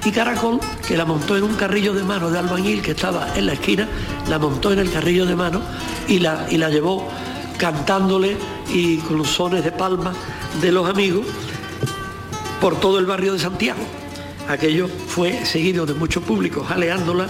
y 0.06 0.12
Caracol, 0.12 0.60
que 0.88 0.96
la 0.96 1.04
montó 1.04 1.36
en 1.36 1.44
un 1.44 1.56
carrillo 1.56 1.92
de 1.94 2.04
mano 2.04 2.30
de 2.30 2.38
albañil 2.38 2.84
que 2.84 2.92
estaba 2.92 3.36
en 3.36 3.48
la 3.48 3.54
esquina, 3.54 3.88
la 4.30 4.38
montó 4.38 4.72
en 4.72 4.78
el 4.78 4.92
carrillo 4.92 5.26
de 5.26 5.36
mano 5.36 5.62
y 6.08 6.20
la, 6.20 6.46
y 6.50 6.58
la 6.58 6.70
llevó 6.70 7.10
cantándole 7.58 8.38
y 8.74 8.98
con 8.98 9.18
los 9.18 9.30
sones 9.30 9.64
de 9.64 9.72
palma 9.72 10.14
de 10.62 10.72
los 10.72 10.90
amigos 10.90 11.26
por 12.62 12.80
todo 12.80 13.00
el 13.00 13.06
barrio 13.06 13.34
de 13.34 13.40
Santiago. 13.40 13.82
Aquello 14.48 14.88
fue 14.88 15.46
seguido 15.46 15.86
de 15.86 15.94
muchos 15.94 16.24
públicos 16.24 16.70
aleándola 16.70 17.28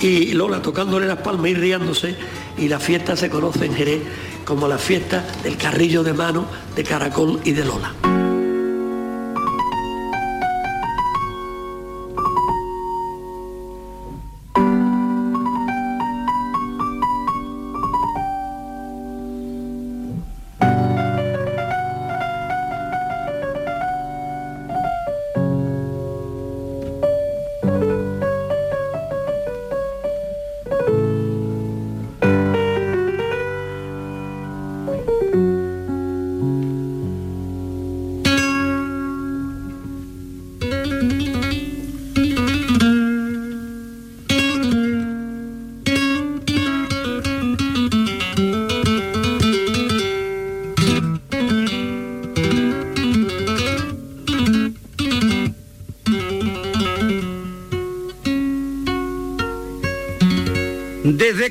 y 0.00 0.32
Lola 0.32 0.62
tocándole 0.62 1.06
las 1.06 1.18
palmas 1.18 1.50
y 1.50 1.54
riéndose 1.54 2.16
y 2.56 2.68
la 2.68 2.78
fiesta 2.78 3.16
se 3.16 3.28
conoce 3.28 3.66
en 3.66 3.74
Jerez 3.74 4.02
como 4.44 4.68
la 4.68 4.78
fiesta 4.78 5.26
del 5.42 5.56
carrillo 5.56 6.02
de 6.02 6.12
mano 6.12 6.46
de 6.76 6.84
Caracol 6.84 7.40
y 7.44 7.52
de 7.52 7.64
Lola. 7.64 8.17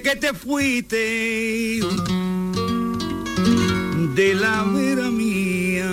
Que 0.07 0.15
te 0.15 0.33
fuiste 0.33 1.81
de 4.15 4.35
la 4.35 4.63
vera 4.63 5.09
mía. 5.09 5.91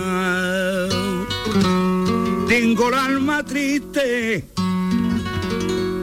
Tengo 2.47 2.91
el 2.91 2.95
alma 2.95 3.45
triste, 3.45 4.45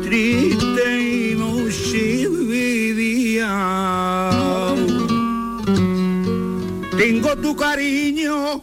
triste 0.04 0.86
y 1.00 1.36
noche 1.36 2.28
vivía. 2.28 3.54
Tengo 6.98 7.38
tu 7.38 7.56
cariño. 7.56 8.62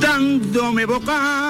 dándome 0.00 0.84
boca 0.86 1.49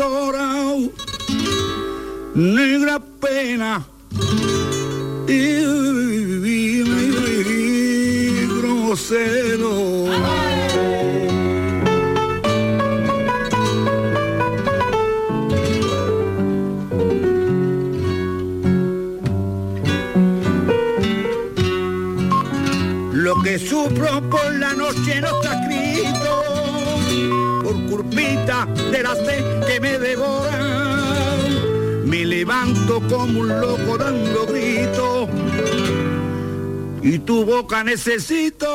horas 0.00 0.37
necesito. 37.84 38.67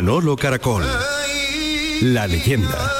Manolo 0.00 0.34
Caracol. 0.34 0.82
La 2.00 2.26
leyenda. 2.26 2.90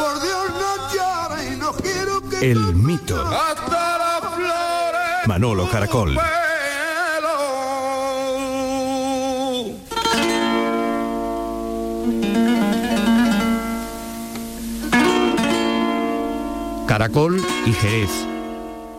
El 2.42 2.58
mito. 2.74 3.24
Manolo 5.24 5.66
Caracol. 5.70 6.18
Caracol 16.86 17.42
y 17.64 17.72
Jerez. 17.72 18.10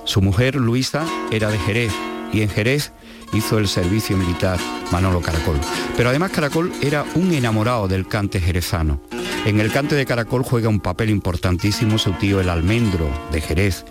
Su 0.05 0.23
mujer, 0.23 0.55
Luisa, 0.55 1.05
era 1.29 1.51
de 1.51 1.59
Jerez 1.59 1.93
y 2.33 2.41
en 2.41 2.49
Jerez 2.49 2.93
hizo 3.33 3.57
el 3.57 3.67
servicio 3.67 4.17
militar 4.17 4.59
Manolo 4.91 5.21
Caracol. 5.21 5.59
Pero 5.95 6.09
además 6.09 6.31
Caracol 6.31 6.71
era 6.81 7.05
un 7.15 7.33
enamorado 7.33 7.87
del 7.87 8.07
cante 8.07 8.39
jerezano. 8.39 9.01
En 9.45 9.59
el 9.59 9.71
cante 9.71 9.95
de 9.95 10.05
Caracol 10.05 10.43
juega 10.43 10.69
un 10.69 10.79
papel 10.79 11.09
importantísimo 11.09 11.97
su 11.97 12.11
tío 12.13 12.39
el 12.39 12.49
Almendro 12.49 13.09
de 13.31 13.41
Jerez 13.41 13.85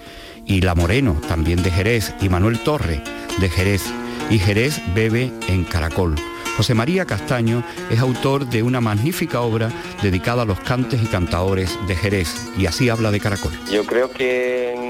y 0.47 0.61
la 0.61 0.75
Moreno 0.75 1.21
también 1.29 1.63
de 1.63 1.71
Jerez 1.71 2.15
y 2.21 2.29
Manuel 2.29 2.61
Torre 2.61 3.03
de 3.39 3.49
Jerez. 3.49 3.83
Y 4.31 4.39
Jerez 4.39 4.81
bebe 4.95 5.33
en 5.49 5.65
Caracol. 5.65 6.15
José 6.57 6.75
María 6.75 7.07
Castaño 7.07 7.65
es 7.91 8.01
autor 8.01 8.47
de 8.47 8.63
una 8.63 8.81
magnífica 8.81 9.41
obra 9.41 9.71
dedicada 10.03 10.43
a 10.43 10.45
los 10.45 10.61
cantes 10.61 11.03
y 11.03 11.07
cantaores 11.07 11.79
de 11.89 11.97
Jerez 11.97 12.51
y 12.59 12.67
así 12.67 12.89
habla 12.89 13.11
de 13.11 13.19
Caracol. 13.19 13.53
Yo 13.73 13.85
creo 13.87 14.11
que 14.11 14.90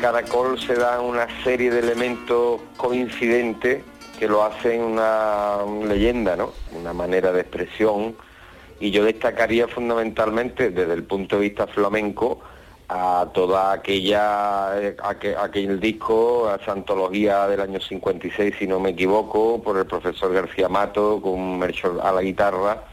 Caracol 0.00 0.60
se 0.60 0.74
dan 0.74 1.00
una 1.00 1.26
serie 1.42 1.70
de 1.70 1.80
elementos 1.80 2.60
coincidentes 2.76 3.82
que 4.18 4.28
lo 4.28 4.44
hacen 4.44 4.80
una 4.80 5.58
leyenda, 5.84 6.36
¿no? 6.36 6.52
Una 6.72 6.92
manera 6.92 7.32
de 7.32 7.40
expresión 7.40 8.16
y 8.78 8.92
yo 8.92 9.04
destacaría 9.04 9.66
fundamentalmente 9.66 10.70
desde 10.70 10.92
el 10.92 11.02
punto 11.02 11.36
de 11.36 11.42
vista 11.42 11.66
flamenco 11.66 12.40
a 12.88 13.28
toda 13.34 13.72
aquella 13.72 14.72
aquel 15.42 15.80
disco, 15.80 16.48
a 16.48 16.56
esa 16.56 16.72
antología 16.72 17.48
del 17.48 17.60
año 17.60 17.80
56, 17.80 18.54
si 18.58 18.66
no 18.66 18.78
me 18.80 18.90
equivoco, 18.90 19.60
por 19.62 19.76
el 19.78 19.86
profesor 19.86 20.32
García 20.32 20.68
Mato 20.68 21.20
con 21.20 21.58
Merchol 21.58 22.00
a 22.00 22.12
la 22.12 22.22
guitarra, 22.22 22.84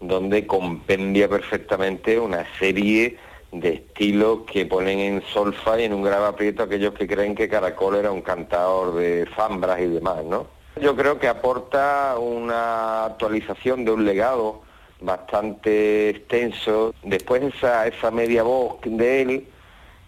donde 0.00 0.46
compendia 0.46 1.28
perfectamente 1.28 2.18
una 2.18 2.44
serie 2.58 3.18
de 3.60 3.74
estilos 3.74 4.40
que 4.50 4.66
ponen 4.66 4.98
en 4.98 5.22
solfa 5.32 5.80
y 5.80 5.84
en 5.84 5.92
un 5.92 6.02
grave 6.02 6.26
aprieto 6.26 6.62
aquellos 6.62 6.94
que 6.94 7.06
creen 7.06 7.34
que 7.34 7.48
Caracol 7.48 7.96
era 7.96 8.12
un 8.12 8.22
cantador 8.22 8.94
de 8.94 9.26
zambras 9.36 9.80
y 9.80 9.86
demás, 9.86 10.24
¿no? 10.24 10.46
Yo 10.80 10.94
creo 10.94 11.18
que 11.18 11.28
aporta 11.28 12.16
una 12.18 13.06
actualización 13.06 13.84
de 13.84 13.92
un 13.92 14.04
legado 14.04 14.62
bastante 15.00 16.10
extenso. 16.10 16.94
Después 17.02 17.42
esa, 17.42 17.86
esa 17.86 18.10
media 18.10 18.42
voz 18.42 18.78
de 18.84 19.22
él, 19.22 19.48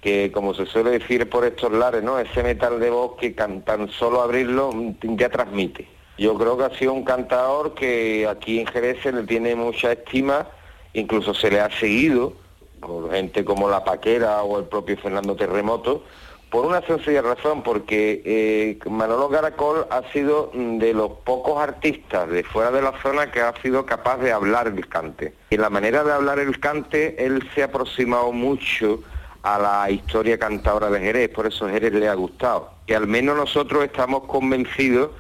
que 0.03 0.31
como 0.31 0.53
se 0.53 0.67
suele 0.67 0.91
decir 0.91 1.29
por 1.29 1.45
estos 1.45 1.73
lares, 1.73 2.03
¿no? 2.03 2.19
Ese 2.19 2.43
metal 2.43 2.79
de 2.81 2.91
voz 2.91 3.17
que 3.19 3.31
tan 3.31 3.89
solo 3.91 4.21
abrirlo 4.21 4.71
ya 5.03 5.29
transmite. 5.31 5.89
Yo 6.19 6.37
creo 6.37 6.59
que 6.59 6.65
ha 6.65 6.79
sido 6.79 6.93
un 6.93 7.05
cantador 7.05 7.75
que 7.75 8.27
aquí 8.29 8.61
en 8.61 8.67
Jerez 8.67 8.99
se 9.03 9.13
le 9.13 9.23
tiene 9.23 9.55
mucha 9.55 9.93
estima, 9.93 10.49
incluso 10.93 11.33
se 11.33 11.51
le 11.51 11.61
ha 11.61 11.71
seguido 11.71 12.35
por 12.81 13.11
gente 13.11 13.45
como 13.45 13.69
La 13.69 13.85
Paquera 13.85 14.43
o 14.43 14.59
el 14.59 14.65
propio 14.65 14.97
Fernando 14.97 15.37
Terremoto, 15.37 16.05
por 16.51 16.65
una 16.65 16.81
sencilla 16.83 17.21
razón, 17.21 17.63
porque 17.63 18.23
eh, 18.25 18.79
Manolo 18.89 19.29
Caracol 19.29 19.87
ha 19.91 20.03
sido 20.13 20.51
de 20.55 20.95
los 20.95 21.11
pocos 21.25 21.61
artistas 21.61 22.29
de 22.31 22.43
fuera 22.43 22.71
de 22.71 22.81
la 22.81 22.93
zona 23.03 23.31
que 23.31 23.41
ha 23.41 23.53
sido 23.61 23.85
capaz 23.85 24.17
de 24.19 24.33
hablar 24.33 24.67
el 24.69 24.89
cante. 24.89 25.35
Y 25.51 25.59
la 25.59 25.69
manera 25.69 26.05
de 26.05 26.13
hablar 26.13 26.39
el 26.39 26.59
cante, 26.59 27.23
él 27.25 27.47
se 27.55 27.63
ha 27.63 27.67
aproximado 27.67 28.33
mucho 28.33 29.03
a 29.43 29.59
la 29.59 29.91
historia 29.91 30.39
cantadora 30.39 30.91
de 30.91 31.01
Jerez, 31.01 31.29
por 31.29 31.47
eso 31.47 31.69
Jerez 31.69 31.93
le 31.93 32.09
ha 32.09 32.15
gustado. 32.15 32.71
Y 32.87 32.95
al 32.95 33.07
menos 33.07 33.37
nosotros 33.37 33.85
estamos 33.85 34.25
convencidos 34.25 35.11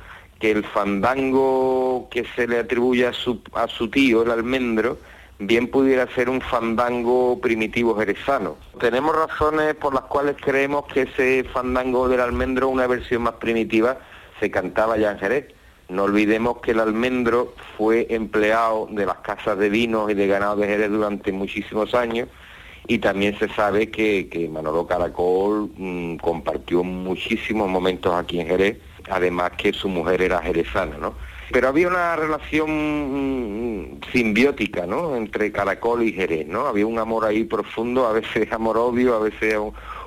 que 0.40 0.51
el 0.51 0.64
fandango 0.64 2.09
que 2.11 2.25
se 2.37 2.47
le 2.47 2.59
atribuye 2.61 3.07
a 3.07 3.12
su, 3.12 3.42
a 3.53 3.68
su 3.68 3.90
tío, 3.90 4.23
el 4.23 4.31
almendro, 4.31 4.99
bien 5.38 5.68
pudiera 5.68 6.07
ser 6.14 6.29
un 6.29 6.40
fandango 6.40 7.40
primitivo 7.40 7.96
jerezano. 7.96 8.57
Tenemos 8.81 9.14
razones 9.14 9.74
por 9.74 9.94
las 9.94 10.05
cuales 10.05 10.37
creemos 10.40 10.87
que 10.87 11.03
ese 11.03 11.44
fandango 11.44 12.09
del 12.09 12.20
almendro, 12.20 12.68
una 12.68 12.87
versión 12.87 13.22
más 13.22 13.35
primitiva, 13.35 13.98
se 14.40 14.51
cantaba 14.51 14.96
ya 14.96 15.12
en 15.12 15.18
Jerez. 15.18 15.55
No 15.88 16.05
olvidemos 16.05 16.59
que 16.59 16.72
el 16.72 16.81
almendro 16.81 17.55
fue 17.77 18.07
empleado 18.11 18.88
de 18.90 19.07
las 19.07 19.18
casas 19.18 19.59
de 19.59 19.70
vinos 19.70 20.11
y 20.11 20.14
de 20.14 20.27
ganado 20.27 20.57
de 20.57 20.66
Jerez 20.66 20.90
durante 20.90 21.33
muchísimos 21.33 21.94
años 21.94 22.29
y 22.88 22.98
también 22.98 23.38
se 23.38 23.48
sabe 23.51 23.90
que, 23.90 24.48
Manolo 24.51 24.87
Caracol 24.87 25.70
mm, 25.77 26.16
compartió 26.16 26.83
muchísimos 26.83 27.68
momentos 27.68 28.14
aquí 28.14 28.40
en 28.40 28.48
Jerez, 28.48 28.79
además 29.11 29.53
que 29.59 29.74
su 29.74 29.88
mujer 29.88 30.22
era 30.22 30.40
jerezana, 30.40 30.96
¿no? 30.96 31.14
Pero 31.50 31.68
había 31.68 31.88
una 31.88 32.14
relación 32.16 32.70
mm, 32.70 34.00
simbiótica, 34.12 34.87
¿no? 34.87 35.16
Entre 35.16 35.50
Caracol 35.50 36.02
y 36.02 36.12
Jerez, 36.12 36.46
¿no? 36.46 36.66
Había 36.66 36.87
un 36.87 36.98
amor 36.98 37.24
ahí 37.24 37.44
profundo, 37.44 38.06
a 38.06 38.12
veces 38.12 38.52
amor 38.52 38.76
obvio, 38.76 39.14
a 39.14 39.20
veces 39.20 39.56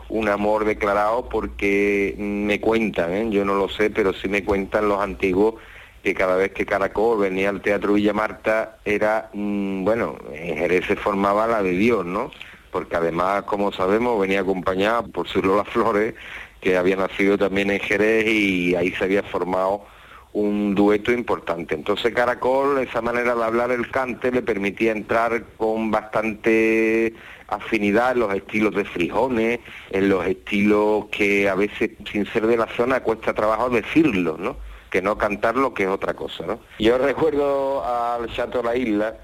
un, 0.09 0.29
amor 0.29 0.65
declarado, 0.65 1.29
porque 1.29 2.15
me 2.17 2.59
cuentan, 2.59 3.13
¿eh? 3.13 3.27
yo 3.31 3.43
no 3.45 3.55
lo 3.55 3.69
sé, 3.69 3.89
pero 3.89 4.13
sí 4.13 4.27
me 4.27 4.43
cuentan 4.43 4.87
los 4.89 5.01
antiguos 5.01 5.55
que 6.03 6.13
cada 6.13 6.35
vez 6.35 6.51
que 6.51 6.65
Caracol 6.65 7.19
venía 7.19 7.49
al 7.49 7.61
Teatro 7.61 7.93
Villa 7.93 8.13
Marta 8.13 8.77
era, 8.85 9.29
mm, 9.33 9.83
bueno, 9.83 10.17
en 10.33 10.57
Jerez 10.57 10.85
se 10.87 10.95
formaba 10.95 11.47
la 11.47 11.63
de 11.63 11.71
Dios, 11.71 12.05
¿no? 12.05 12.31
Porque 12.71 12.95
además, 12.95 13.43
como 13.43 13.71
sabemos, 13.71 14.19
venía 14.19 14.41
acompañada 14.41 15.03
por 15.03 15.27
su 15.27 15.41
Lola 15.41 15.63
Flores, 15.65 16.15
que 16.59 16.77
había 16.77 16.95
nacido 16.95 17.37
también 17.37 17.71
en 17.71 17.79
Jerez 17.79 18.27
y 18.27 18.75
ahí 18.75 18.91
se 18.91 19.03
había 19.03 19.23
formado 19.23 19.85
un 20.33 20.75
dueto 20.75 21.11
importante. 21.11 21.75
Entonces 21.75 22.13
Caracol, 22.13 22.79
esa 22.79 23.01
manera 23.01 23.35
de 23.35 23.43
hablar 23.43 23.71
el 23.71 23.89
cante, 23.89 24.31
le 24.31 24.41
permitía 24.41 24.91
entrar 24.91 25.43
con 25.57 25.91
bastante 25.91 27.13
afinidad 27.47 28.13
en 28.13 28.19
los 28.19 28.33
estilos 28.33 28.73
de 28.73 28.85
frijones, 28.85 29.59
en 29.89 30.09
los 30.09 30.25
estilos 30.25 31.05
que 31.11 31.49
a 31.49 31.55
veces, 31.55 31.91
sin 32.09 32.25
ser 32.27 32.47
de 32.47 32.57
la 32.57 32.67
zona, 32.67 33.01
cuesta 33.01 33.33
trabajo 33.33 33.69
decirlo, 33.69 34.37
¿no? 34.37 34.55
Que 34.89 35.01
no 35.01 35.17
cantarlo, 35.17 35.73
que 35.73 35.83
es 35.83 35.89
otra 35.89 36.13
cosa, 36.13 36.45
¿no? 36.45 36.59
Yo 36.79 36.97
recuerdo 36.97 37.83
al 37.85 38.33
Chato 38.33 38.63
La 38.63 38.75
Isla, 38.75 39.15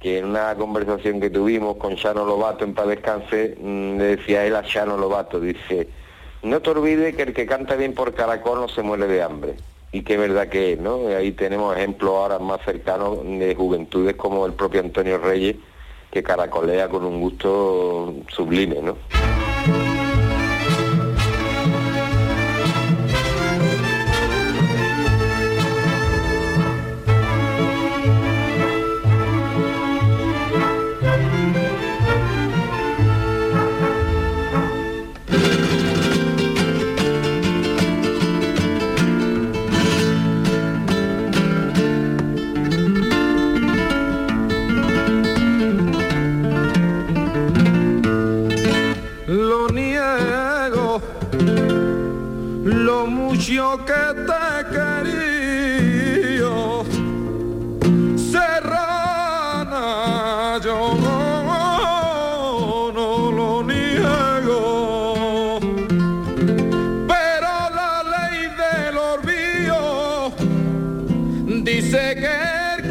que 0.00 0.18
en 0.18 0.26
una 0.26 0.54
conversación 0.54 1.20
que 1.20 1.30
tuvimos 1.30 1.76
con 1.76 1.96
Chano 1.96 2.24
Lobato 2.26 2.64
en 2.64 2.74
Paz 2.74 2.88
Descanse, 2.88 3.56
mm, 3.58 3.98
le 3.98 4.16
decía 4.16 4.44
él 4.46 4.56
a 4.56 4.62
Chano 4.62 4.96
Lobato, 4.96 5.40
dice, 5.40 5.88
no 6.42 6.60
te 6.60 6.70
olvides 6.70 7.16
que 7.16 7.22
el 7.22 7.34
que 7.34 7.46
canta 7.46 7.74
bien 7.74 7.94
por 7.94 8.14
Caracol 8.14 8.60
no 8.60 8.68
se 8.68 8.82
muere 8.82 9.06
de 9.06 9.22
hambre 9.22 9.54
y 9.94 10.02
qué 10.02 10.16
verdad 10.16 10.48
que 10.48 10.72
es, 10.72 10.80
¿no? 10.80 11.06
Ahí 11.06 11.30
tenemos 11.30 11.76
ejemplos 11.76 12.10
ahora 12.10 12.40
más 12.40 12.60
cercanos 12.64 13.22
de 13.22 13.54
juventudes 13.54 14.16
como 14.16 14.44
el 14.44 14.52
propio 14.52 14.80
Antonio 14.80 15.18
Reyes, 15.18 15.54
que 16.10 16.20
caracolea 16.20 16.88
con 16.88 17.04
un 17.04 17.20
gusto 17.20 18.12
sublime, 18.26 18.82
¿no? 18.82 18.96
que 53.78 54.04
te 54.28 54.46
quería. 54.74 56.54
Serrana, 58.32 59.86
yo 60.62 60.78
no, 62.94 63.32
lo 63.32 63.50
niego. 63.64 65.58
Pero 67.08 67.52
la 67.78 67.94
ley 68.14 68.38
del 68.62 68.96
olvido 68.96 69.80
dice 71.62 72.02
que 72.20 72.34
el 72.74 72.84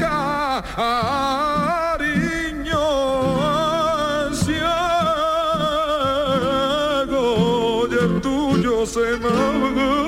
se 8.85 9.17
me 9.17 10.02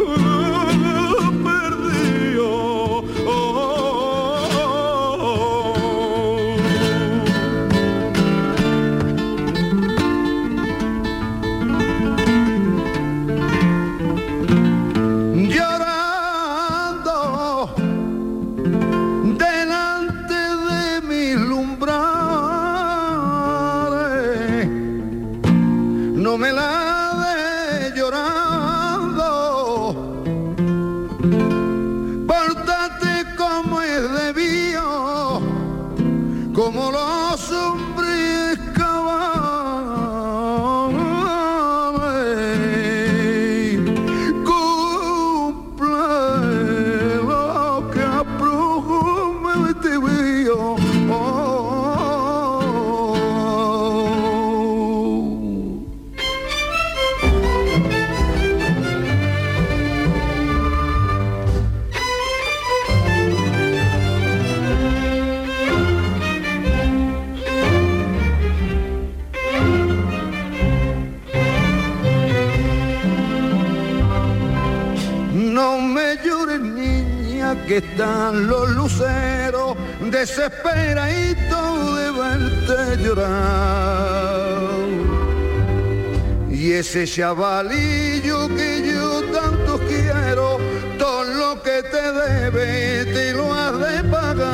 chavalillo 87.16 88.50
que 88.50 88.92
yo 88.94 89.24
tanto 89.32 89.80
quiero, 89.88 90.60
todo 91.00 91.24
lo 91.24 91.64
que 91.64 91.82
te 91.82 92.12
debe 92.12 93.06
te 93.06 93.32
lo 93.32 93.54
has 93.54 93.80
de 93.80 94.04
pagar. 94.10 94.46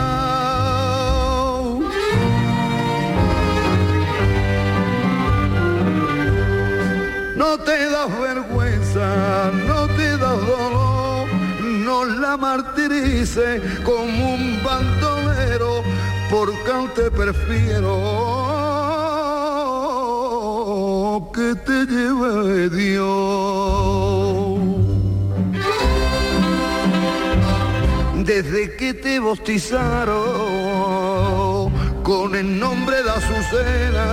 No 7.36 7.58
te 7.58 7.90
das 7.90 8.20
vergüenza, 8.22 9.52
no 9.66 9.88
te 9.98 10.10
das 10.20 10.40
dolor, 10.46 11.28
no 11.64 12.06
la 12.06 12.38
martirices 12.38 13.60
como 13.84 14.36
un 14.36 14.62
bandolero, 14.64 15.82
porque 16.30 16.72
aún 16.72 16.90
te 16.94 17.10
prefiero 17.10 18.61
que 21.20 21.56
te 21.68 21.86
lleve 21.86 22.70
Dios. 22.70 23.10
Desde 28.26 28.76
que 28.78 28.94
te 28.94 29.20
bautizaron 29.20 30.12
con 32.04 32.36
el 32.36 32.60
nombre 32.60 33.04
de 33.04 33.10
Azucena, 33.10 34.08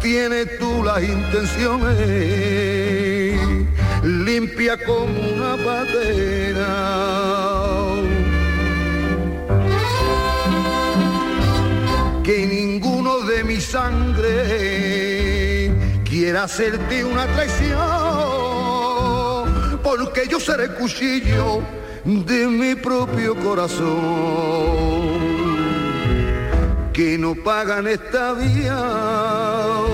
tienes 0.00 0.58
tú 0.58 0.82
las 0.82 1.02
intenciones 1.02 2.48
limpia 4.02 4.76
como 4.84 5.12
una 5.34 5.56
patena. 5.64 6.72
Que 12.22 12.46
ninguno 12.46 13.20
de 13.20 13.44
mi 13.44 13.60
sangre 13.60 15.17
quiera 16.08 16.44
hacerte 16.44 17.04
una 17.04 17.26
traición, 17.26 17.78
porque 19.82 20.26
yo 20.28 20.40
seré 20.40 20.68
cuchillo 20.74 21.60
de 22.04 22.46
mi 22.46 22.74
propio 22.74 23.36
corazón 23.36 25.18
que 26.92 27.18
no 27.18 27.34
pagan 27.34 27.86
esta 27.86 28.32
vía 28.32 29.84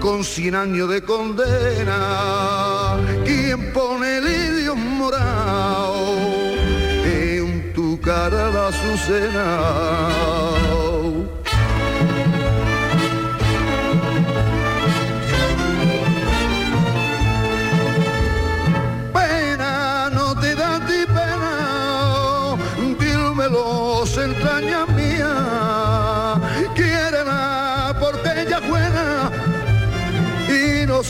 con 0.00 0.24
cien 0.24 0.54
años 0.54 0.88
de 0.90 1.02
condena. 1.02 2.96
Quien 3.24 3.72
pone 3.72 4.18
el 4.18 4.26
idioma 4.26 4.84
morado 4.84 6.16
en 7.04 7.72
tu 7.72 8.00
cara 8.00 8.50
la 8.50 8.68
azucena. 8.68 10.63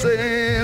Y 0.05 0.64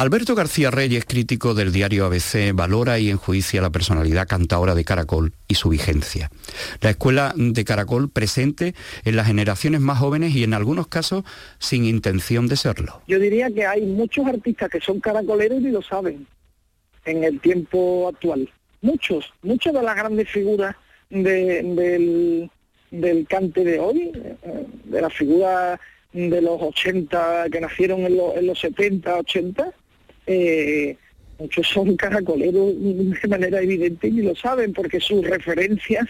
Alberto 0.00 0.34
García 0.34 0.70
Reyes, 0.70 1.04
crítico 1.04 1.52
del 1.52 1.72
diario 1.72 2.06
ABC, 2.06 2.54
valora 2.54 2.98
y 2.98 3.10
enjuicia 3.10 3.60
la 3.60 3.68
personalidad 3.68 4.26
cantaora 4.26 4.74
de 4.74 4.82
Caracol 4.82 5.34
y 5.46 5.56
su 5.56 5.68
vigencia. 5.68 6.30
La 6.80 6.88
escuela 6.88 7.34
de 7.36 7.62
Caracol 7.66 8.08
presente 8.08 8.74
en 9.04 9.16
las 9.16 9.26
generaciones 9.26 9.82
más 9.82 9.98
jóvenes 9.98 10.34
y 10.34 10.42
en 10.42 10.54
algunos 10.54 10.86
casos 10.86 11.24
sin 11.58 11.84
intención 11.84 12.46
de 12.48 12.56
serlo. 12.56 13.02
Yo 13.08 13.18
diría 13.18 13.50
que 13.50 13.66
hay 13.66 13.82
muchos 13.82 14.26
artistas 14.26 14.70
que 14.70 14.80
son 14.80 15.00
caracoleros 15.00 15.60
y 15.60 15.68
lo 15.68 15.82
saben 15.82 16.26
en 17.04 17.22
el 17.22 17.38
tiempo 17.38 18.08
actual. 18.08 18.48
Muchos, 18.80 19.30
muchas 19.42 19.74
de 19.74 19.82
las 19.82 19.96
grandes 19.96 20.30
figuras 20.30 20.76
de- 21.10 21.62
del, 21.62 22.50
del 22.90 23.26
cante 23.26 23.64
de 23.64 23.78
hoy, 23.78 24.12
eh, 24.14 24.66
de 24.82 25.02
las 25.02 25.12
figuras 25.12 25.78
de 26.14 26.40
los 26.40 26.56
80, 26.58 27.50
que 27.52 27.60
nacieron 27.60 28.00
en 28.00 28.46
los 28.46 28.58
70, 28.58 29.14
80, 29.18 29.74
eh, 30.32 30.96
muchos 31.40 31.66
son 31.66 31.96
caracoleros 31.96 32.72
de 32.78 33.28
manera 33.28 33.60
evidente 33.60 34.06
y 34.06 34.22
lo 34.22 34.36
saben 34.36 34.72
porque 34.72 35.00
sus 35.00 35.26
referencias 35.26 36.06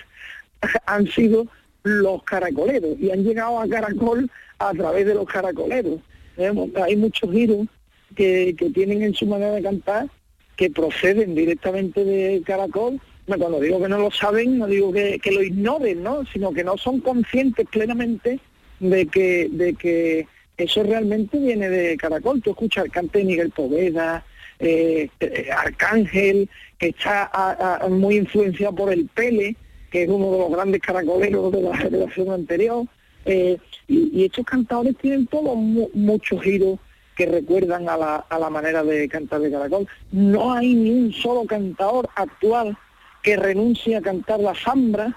han 0.86 1.06
sido 1.06 1.46
los 1.84 2.22
caracoleros 2.24 2.98
y 3.00 3.10
han 3.10 3.24
llegado 3.24 3.58
a 3.58 3.66
Caracol 3.66 4.30
a 4.58 4.72
través 4.74 5.06
de 5.06 5.14
los 5.14 5.26
caracoleros. 5.26 6.00
Eh, 6.36 6.52
Hay 6.84 6.96
muchos 6.96 7.30
giros 7.32 7.66
que, 8.14 8.54
que 8.58 8.68
tienen 8.68 9.02
en 9.02 9.14
su 9.14 9.24
manera 9.24 9.52
de 9.52 9.62
cantar 9.62 10.08
que 10.56 10.68
proceden 10.68 11.34
directamente 11.34 12.04
de 12.04 12.42
Caracol. 12.44 13.00
Cuando 13.24 13.58
digo 13.58 13.80
que 13.80 13.88
no 13.88 13.98
lo 13.98 14.10
saben, 14.10 14.58
no 14.58 14.66
digo 14.66 14.92
que, 14.92 15.18
que 15.18 15.32
lo 15.32 15.42
ignoren, 15.42 16.02
¿no? 16.02 16.26
sino 16.26 16.52
que 16.52 16.64
no 16.64 16.76
son 16.76 17.00
conscientes 17.00 17.66
plenamente 17.70 18.38
de 18.80 19.06
que, 19.06 19.48
de 19.50 19.72
que 19.72 20.26
eso 20.64 20.82
realmente 20.82 21.38
viene 21.38 21.68
de 21.68 21.96
Caracol. 21.96 22.42
Tú 22.42 22.50
escuchas 22.50 22.84
el 22.84 22.90
cante 22.90 23.24
Miguel 23.24 23.50
Poveda, 23.50 24.24
eh, 24.58 25.08
eh, 25.20 25.48
Arcángel, 25.50 26.48
que 26.78 26.88
está 26.88 27.80
muy 27.88 28.16
influenciado 28.16 28.74
por 28.74 28.92
el 28.92 29.06
Pele, 29.06 29.56
que 29.90 30.04
es 30.04 30.08
uno 30.08 30.30
de 30.32 30.38
los 30.38 30.50
grandes 30.50 30.80
caracoleros 30.80 31.52
de 31.52 31.62
la 31.62 31.76
generación 31.76 32.30
anterior. 32.30 32.86
Eh, 33.24 33.58
y, 33.88 34.24
estos 34.24 34.44
cantadores 34.44 34.96
tienen 34.96 35.26
todos 35.26 35.56
muchos 35.56 36.42
giros 36.42 36.78
que 37.16 37.26
recuerdan 37.26 37.88
a 37.88 37.96
la, 37.96 38.16
a 38.16 38.38
la 38.38 38.50
manera 38.50 38.82
de 38.82 39.08
cantar 39.08 39.40
de 39.40 39.50
caracol. 39.50 39.86
No 40.12 40.52
hay 40.52 40.74
ni 40.74 40.90
un 40.90 41.12
solo 41.12 41.44
cantador 41.44 42.08
actual 42.14 42.76
que 43.22 43.36
renuncie 43.36 43.96
a 43.96 44.00
cantar 44.00 44.40
la 44.40 44.54
zambra. 44.54 45.14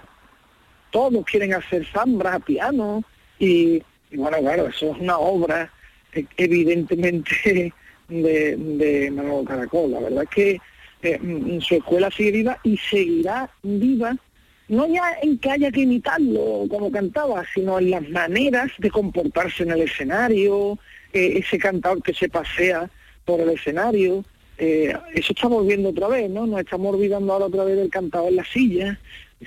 Todos 0.91 1.25
quieren 1.25 1.53
hacer 1.53 1.85
zambras 1.85 2.35
a 2.35 2.39
piano 2.39 3.03
y, 3.39 3.81
bueno, 4.15 4.37
claro, 4.39 4.67
eso 4.67 4.91
es 4.91 4.97
una 4.99 5.17
obra 5.17 5.71
e, 6.13 6.25
evidentemente 6.37 7.73
de, 8.07 8.55
de 8.55 9.11
Manolo 9.11 9.43
Caracol. 9.43 9.91
La 9.91 9.99
verdad 9.99 10.23
es 10.23 10.29
que 10.29 10.61
eh, 11.01 11.59
su 11.61 11.75
escuela 11.75 12.09
sigue 12.11 12.31
viva 12.31 12.57
y 12.63 12.77
seguirá 12.77 13.49
viva 13.61 14.15
no 14.69 14.87
ya 14.87 15.17
en 15.21 15.37
que 15.37 15.51
haya 15.51 15.71
que 15.71 15.81
imitarlo 15.81 16.65
como 16.69 16.91
cantaba, 16.91 17.43
sino 17.53 17.79
en 17.79 17.91
las 17.91 18.07
maneras 18.09 18.71
de 18.77 18.89
comportarse 18.89 19.63
en 19.63 19.71
el 19.71 19.81
escenario, 19.81 20.79
eh, 21.11 21.33
ese 21.37 21.57
cantador 21.57 22.01
que 22.01 22.13
se 22.13 22.29
pasea 22.29 22.89
por 23.25 23.39
el 23.39 23.49
escenario, 23.49 24.23
eh, 24.57 24.95
eso 25.13 25.33
está 25.33 25.47
volviendo 25.47 25.89
otra 25.89 26.07
vez, 26.07 26.29
¿no? 26.29 26.47
Nos 26.47 26.61
estamos 26.61 26.93
olvidando 26.95 27.33
ahora 27.33 27.45
otra 27.45 27.63
vez 27.65 27.75
del 27.75 27.89
cantador 27.89 28.29
en 28.29 28.37
la 28.37 28.45
silla, 28.45 28.99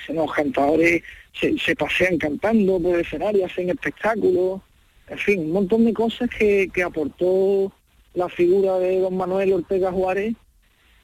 los 0.08 0.32
cantadores 0.32 1.02
se, 1.32 1.76
pasean 1.76 2.18
cantando 2.18 2.80
por 2.80 2.94
el 2.94 3.00
escenario, 3.02 3.46
hacen 3.46 3.70
espectáculos, 3.70 4.60
en 5.08 5.18
fin, 5.18 5.40
un 5.40 5.52
montón 5.52 5.84
de 5.84 5.92
cosas 5.92 6.28
que, 6.30 6.68
que 6.72 6.82
aportó 6.82 7.72
la 8.14 8.28
figura 8.28 8.78
de 8.78 9.00
don 9.00 9.16
Manuel 9.16 9.52
Ortega 9.52 9.92
Juárez 9.92 10.34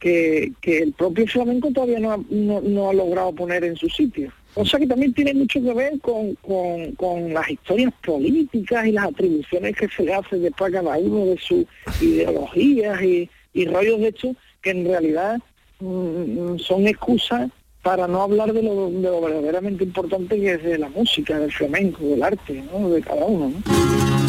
que, 0.03 0.53
el 0.65 0.93
propio 0.93 1.27
flamenco 1.27 1.71
todavía 1.71 2.01
no 2.01 2.89
ha, 2.89 2.93
logrado 2.93 3.33
poner 3.33 3.65
en 3.65 3.77
su 3.77 3.89
sitio. 3.89 4.33
O 4.55 4.67
sea 4.67 4.79
que 4.79 4.87
también 4.87 5.15
tiene 5.15 5.33
mucho 5.33 5.63
que 5.63 5.73
ver 5.73 5.93
con, 6.01 7.33
las 7.33 7.51
historias 7.51 7.93
políticas 8.05 8.87
y 8.87 8.93
las 8.93 9.07
atribuciones 9.07 9.77
que 9.77 9.89
se 9.89 10.03
le 10.03 10.15
hace 10.15 10.39
después 10.39 10.75
a 10.75 10.83
cada 10.83 10.99
uno 10.99 11.27
de 11.27 11.39
sus 11.39 11.65
ideologías 12.01 13.01
y, 13.03 13.29
rollos 13.67 14.01
de 14.01 14.09
hecho 14.09 14.35
que 14.63 14.71
en 14.71 14.87
realidad 14.87 15.39
mm, 15.81 16.57
son 16.59 16.87
excusas 16.87 17.51
para 17.83 18.07
no 18.07 18.23
hablar 18.23 18.53
de 18.53 18.63
lo, 18.63 18.91
de 18.91 19.03
lo, 19.03 19.21
verdaderamente 19.21 19.85
importante 19.85 20.41
que 20.41 20.55
es 20.55 20.63
de 20.63 20.79
la 20.79 20.89
música, 20.89 21.39
del 21.39 21.53
flamenco, 21.53 22.05
del 22.05 22.23
arte, 22.23 22.65
¿no? 22.73 22.89
de 22.89 23.03
cada 23.03 23.25
uno. 23.25 23.49
¿no? 23.51 24.22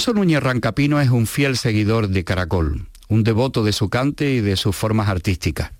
Alonso 0.00 0.14
Núñez 0.14 0.42
Rancapino 0.42 0.98
es 0.98 1.10
un 1.10 1.26
fiel 1.26 1.58
seguidor 1.58 2.08
de 2.08 2.24
Caracol, 2.24 2.86
un 3.10 3.22
devoto 3.22 3.64
de 3.64 3.74
su 3.74 3.90
cante 3.90 4.30
y 4.30 4.40
de 4.40 4.56
sus 4.56 4.74
formas 4.74 5.10
artísticas. 5.10 5.72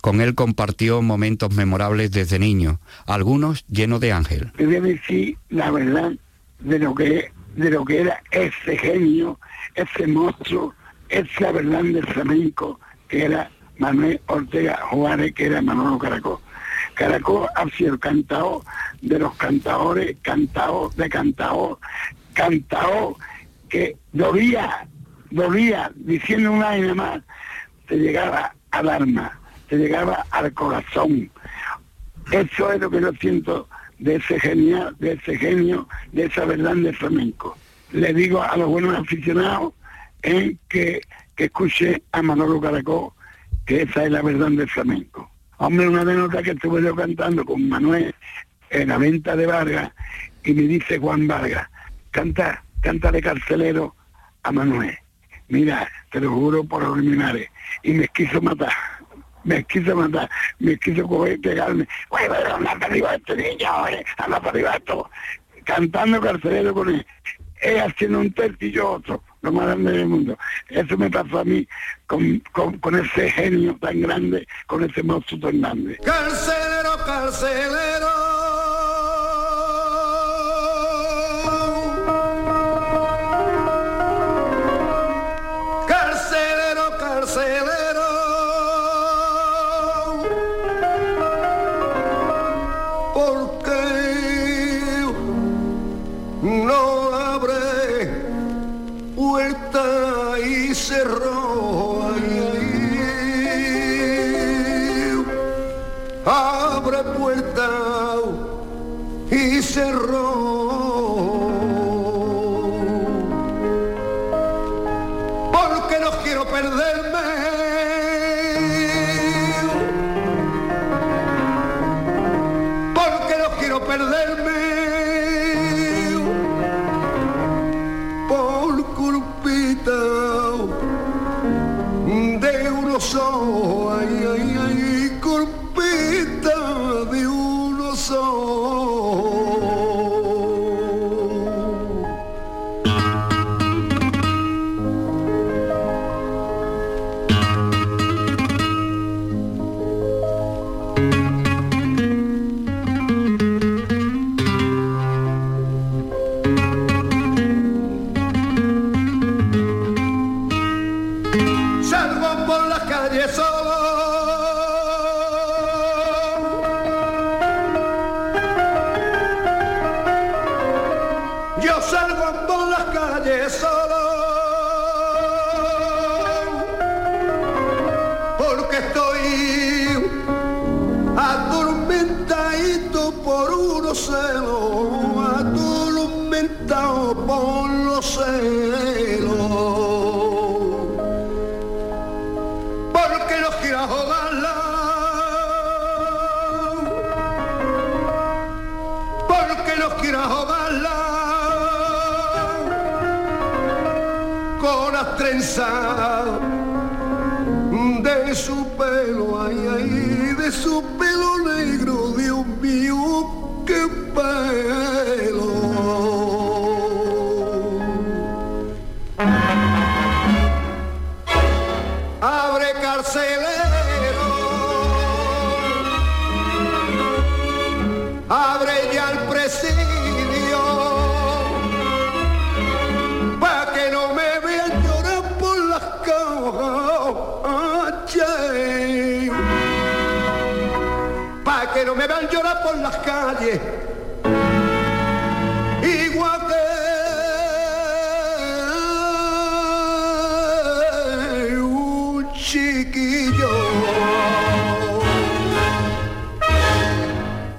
Con 0.00 0.20
él 0.20 0.36
compartió 0.36 1.02
momentos 1.02 1.52
memorables 1.52 2.12
desde 2.12 2.38
niño, 2.38 2.78
algunos 3.08 3.66
llenos 3.66 3.98
de 3.98 4.12
ángel. 4.12 4.52
Voy 4.56 4.76
a 4.76 4.80
decir 4.80 5.36
la 5.48 5.72
verdad 5.72 6.12
de 6.60 6.78
lo 6.78 6.94
que, 6.94 7.32
de 7.56 7.70
lo 7.70 7.84
que 7.84 8.02
era 8.02 8.22
ese 8.30 8.78
genio, 8.78 9.40
ese 9.74 10.06
monstruo, 10.06 10.72
esa 11.08 11.50
verdad 11.50 11.82
del 11.82 12.06
flamenco 12.06 12.78
que 13.08 13.24
era 13.24 13.50
Manuel 13.78 14.20
Ortega 14.26 14.78
Juárez, 14.90 15.34
que 15.34 15.46
era 15.46 15.60
Manolo 15.60 15.98
Caracol. 15.98 16.38
Caracol 16.94 17.48
ha 17.56 17.68
sido 17.76 17.94
el 17.94 17.98
cantador 17.98 18.62
de 19.02 19.18
los 19.18 19.34
cantadores, 19.34 20.16
cantador 20.22 20.94
de 20.94 21.08
cantador, 21.08 21.80
cantador 22.32 23.16
que 23.68 23.96
dolía, 24.12 24.88
dolía, 25.30 25.90
diciendo 25.94 26.54
y 26.54 26.58
nada 26.58 26.94
más, 26.94 27.22
te 27.86 27.96
llegaba 27.96 28.54
al 28.70 28.88
alma, 28.88 29.40
te 29.68 29.76
llegaba 29.76 30.24
al 30.30 30.52
corazón. 30.52 31.30
Eso 32.30 32.72
es 32.72 32.80
lo 32.80 32.90
que 32.90 33.00
yo 33.00 33.12
siento 33.20 33.68
de 33.98 34.16
ese 34.16 34.38
genial, 34.40 34.94
de 34.98 35.12
ese 35.12 35.38
genio, 35.38 35.88
de 36.12 36.24
esa 36.26 36.44
verdad 36.44 36.74
de 36.76 36.92
flamenco. 36.92 37.56
Le 37.92 38.12
digo 38.12 38.42
a 38.42 38.56
los 38.56 38.68
buenos 38.68 38.98
aficionados 38.98 39.72
en 40.22 40.58
que, 40.68 41.00
que 41.34 41.44
escuche 41.44 42.02
a 42.12 42.22
Manolo 42.22 42.60
Caracol, 42.60 43.10
que 43.64 43.82
esa 43.82 44.04
es 44.04 44.10
la 44.10 44.22
verdad 44.22 44.50
del 44.50 44.68
flamenco. 44.68 45.30
Hombre, 45.58 45.88
una 45.88 46.04
nota 46.04 46.42
que 46.42 46.50
estuve 46.50 46.82
yo 46.82 46.94
cantando 46.94 47.44
con 47.44 47.68
Manuel 47.68 48.14
en 48.70 48.88
la 48.88 48.98
venta 48.98 49.36
de 49.36 49.46
Vargas 49.46 49.90
y 50.44 50.52
me 50.52 50.62
dice 50.62 50.98
Juan 50.98 51.26
Vargas, 51.26 51.68
canta, 52.10 52.62
canta 52.80 53.12
de 53.12 53.20
carcelero 53.20 53.94
a 54.42 54.52
Manuel. 54.52 54.96
Mira, 55.48 55.88
te 56.10 56.20
lo 56.20 56.30
juro 56.30 56.64
por 56.64 56.82
los 56.82 56.96
criminales. 56.96 57.48
Y 57.82 57.92
me 57.92 58.08
quiso 58.08 58.40
matar. 58.40 58.72
Me 59.44 59.62
quiso 59.64 59.94
matar. 59.94 60.28
Me 60.58 60.76
quiso 60.78 61.06
coger 61.06 61.34
y 61.34 61.38
pegarme. 61.38 61.88
Oye, 62.10 62.26
pero 62.28 62.56
anda 62.56 62.86
arriba 62.86 63.14
este 63.14 63.36
niño, 63.36 63.68
para 64.16 64.36
arriba. 64.36 64.76
Cantando 65.64 66.20
carcelero 66.20 66.74
con 66.74 66.88
él. 66.88 67.06
Él 67.62 67.80
haciendo 67.80 68.20
un 68.20 68.32
tercio 68.32 68.68
y 68.68 68.72
yo 68.72 68.90
otro, 68.92 69.22
lo 69.40 69.50
más 69.50 69.66
grande 69.66 69.92
del 69.92 70.06
mundo. 70.06 70.38
Eso 70.68 70.96
me 70.98 71.10
pasó 71.10 71.38
a 71.38 71.44
mí 71.44 71.66
con, 72.06 72.38
con, 72.52 72.78
con 72.78 72.96
ese 72.96 73.30
genio 73.30 73.76
tan 73.80 74.02
grande, 74.02 74.46
con 74.66 74.84
ese 74.84 75.02
monstruo 75.02 75.40
tan 75.40 75.60
grande. 75.60 75.96
Carcelero. 76.04 76.76
Carcelero, 77.06 78.15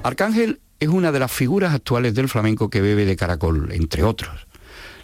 Arcángel 0.02 0.60
es 0.80 0.88
una 0.88 1.10
de 1.10 1.18
las 1.18 1.32
figuras 1.32 1.74
actuales 1.74 2.14
del 2.14 2.28
flamenco 2.28 2.70
que 2.70 2.80
bebe 2.80 3.04
de 3.04 3.16
caracol, 3.16 3.72
entre 3.72 4.04
otros. 4.04 4.46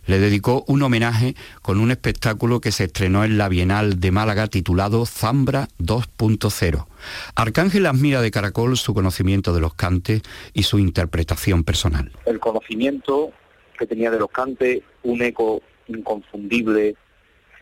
Le 0.06 0.18
dedicó 0.18 0.64
un 0.68 0.82
homenaje 0.82 1.34
con 1.62 1.80
un 1.80 1.90
espectáculo 1.90 2.60
que 2.60 2.70
se 2.70 2.84
estrenó 2.84 3.24
en 3.24 3.38
la 3.38 3.48
Bienal 3.48 4.00
de 4.00 4.10
Málaga 4.10 4.46
titulado 4.48 5.06
Zambra 5.06 5.68
2.0. 5.78 6.86
Arcángel 7.34 7.86
admira 7.86 8.20
de 8.20 8.30
caracol 8.30 8.76
su 8.76 8.94
conocimiento 8.94 9.54
de 9.54 9.60
los 9.60 9.74
cantes 9.74 10.22
y 10.52 10.64
su 10.64 10.78
interpretación 10.78 11.64
personal. 11.64 12.12
el 12.26 12.38
conocimiento 12.38 13.32
que 13.78 13.86
tenía 13.86 14.10
de 14.10 14.18
los 14.18 14.30
cantes, 14.30 14.82
un 15.02 15.22
eco 15.22 15.62
inconfundible 15.88 16.94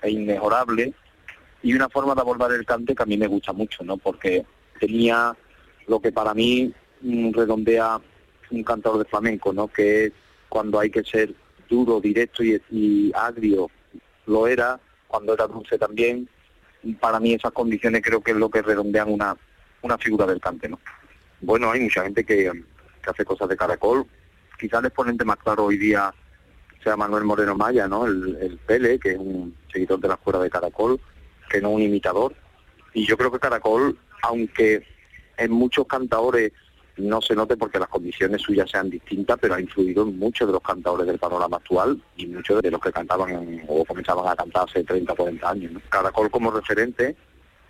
e 0.03 0.11
inmejorable 0.11 0.93
y 1.63 1.75
una 1.75 1.89
forma 1.89 2.15
de 2.15 2.21
abordar 2.21 2.53
el 2.53 2.67
cante 2.67 2.95
que 2.95 3.03
a 3.03 3.07
mí 3.07 3.17
me 3.17 3.29
gusta 3.29 3.53
mucho, 3.53 3.85
¿no? 3.85 3.97
Porque 3.97 4.45
tenía 4.79 5.35
lo 5.87 6.01
que 6.01 6.13
para 6.13 6.35
mí 6.35 6.73
redondea 7.33 8.01
un 8.51 8.63
cantador 8.63 8.99
de 8.99 9.05
flamenco, 9.05 9.53
¿no? 9.53 9.69
Que 9.69 10.13
cuando 10.49 10.79
hay 10.79 10.91
que 10.91 11.03
ser 11.05 11.35
duro, 11.69 12.01
directo 12.01 12.43
y, 12.45 12.61
y 12.71 13.13
agrio, 13.15 13.71
lo 14.27 14.47
era, 14.47 14.79
cuando 15.09 15.35
era 15.35 15.47
dulce 15.47 15.79
también. 15.79 16.29
Para 17.01 17.21
mí 17.21 17.35
esas 17.35 17.53
condiciones 17.53 18.03
creo 18.03 18.21
que 18.21 18.33
es 18.33 18.37
lo 18.37 18.51
que 18.51 18.63
redondean 18.63 19.11
una, 19.11 19.37
una 19.83 19.99
figura 19.99 20.27
del 20.27 20.41
cante, 20.41 20.69
¿no? 20.69 20.79
Bueno, 21.41 21.71
hay 21.71 21.81
mucha 21.81 22.03
gente 22.03 22.25
que, 22.25 22.51
que 23.03 23.11
hace 23.11 23.25
cosas 23.25 23.49
de 23.49 23.57
caracol. 23.57 24.07
Quizás 24.59 24.81
el 24.81 24.87
exponente 24.87 25.25
más 25.25 25.39
claro 25.39 25.65
hoy 25.65 25.79
día 25.79 26.13
sea 26.83 26.97
Manuel 26.97 27.25
Moreno 27.25 27.57
Maya, 27.57 27.89
¿no? 27.89 28.07
El, 28.07 28.37
el 28.41 28.59
Pele, 28.59 28.99
que 28.99 29.13
es 29.13 29.19
un 29.19 29.57
seguidor 29.73 30.01
de 30.01 30.09
la 30.09 30.15
escuela 30.15 30.41
de 30.41 30.51
caracol, 30.51 31.01
que 31.49 31.61
no 31.61 31.71
un 31.71 31.83
imitador. 31.83 32.35
Y 32.93 33.07
yo 33.07 33.17
creo 33.17 33.31
que 33.31 33.39
caracol, 33.39 33.99
aunque 34.23 34.85
en 35.37 35.51
muchos 35.51 35.87
cantadores 35.87 36.53
no 36.97 37.21
se 37.23 37.35
note 37.35 37.57
porque 37.57 37.79
las 37.79 37.89
condiciones 37.89 38.43
suyas 38.43 38.71
sean 38.71 38.91
distintas, 38.91 39.39
pero 39.41 39.55
ha 39.55 39.61
influido 39.61 40.03
en 40.03 40.19
muchos 40.19 40.47
de 40.47 40.53
los 40.53 40.63
cantadores 40.63 41.07
del 41.07 41.19
panorama 41.19 41.57
actual 41.57 42.01
y 42.17 42.27
muchos 42.27 42.61
de 42.63 42.71
los 42.71 42.81
que 42.81 42.93
cantaban 42.93 43.63
o 43.67 43.85
comenzaban 43.85 44.29
a 44.29 44.37
cantar 44.37 44.69
hace 44.69 44.85
30 44.85 45.13
o 45.13 45.17
40 45.17 45.51
años. 45.51 45.83
Caracol 45.89 46.31
como 46.31 46.51
referente 46.51 47.17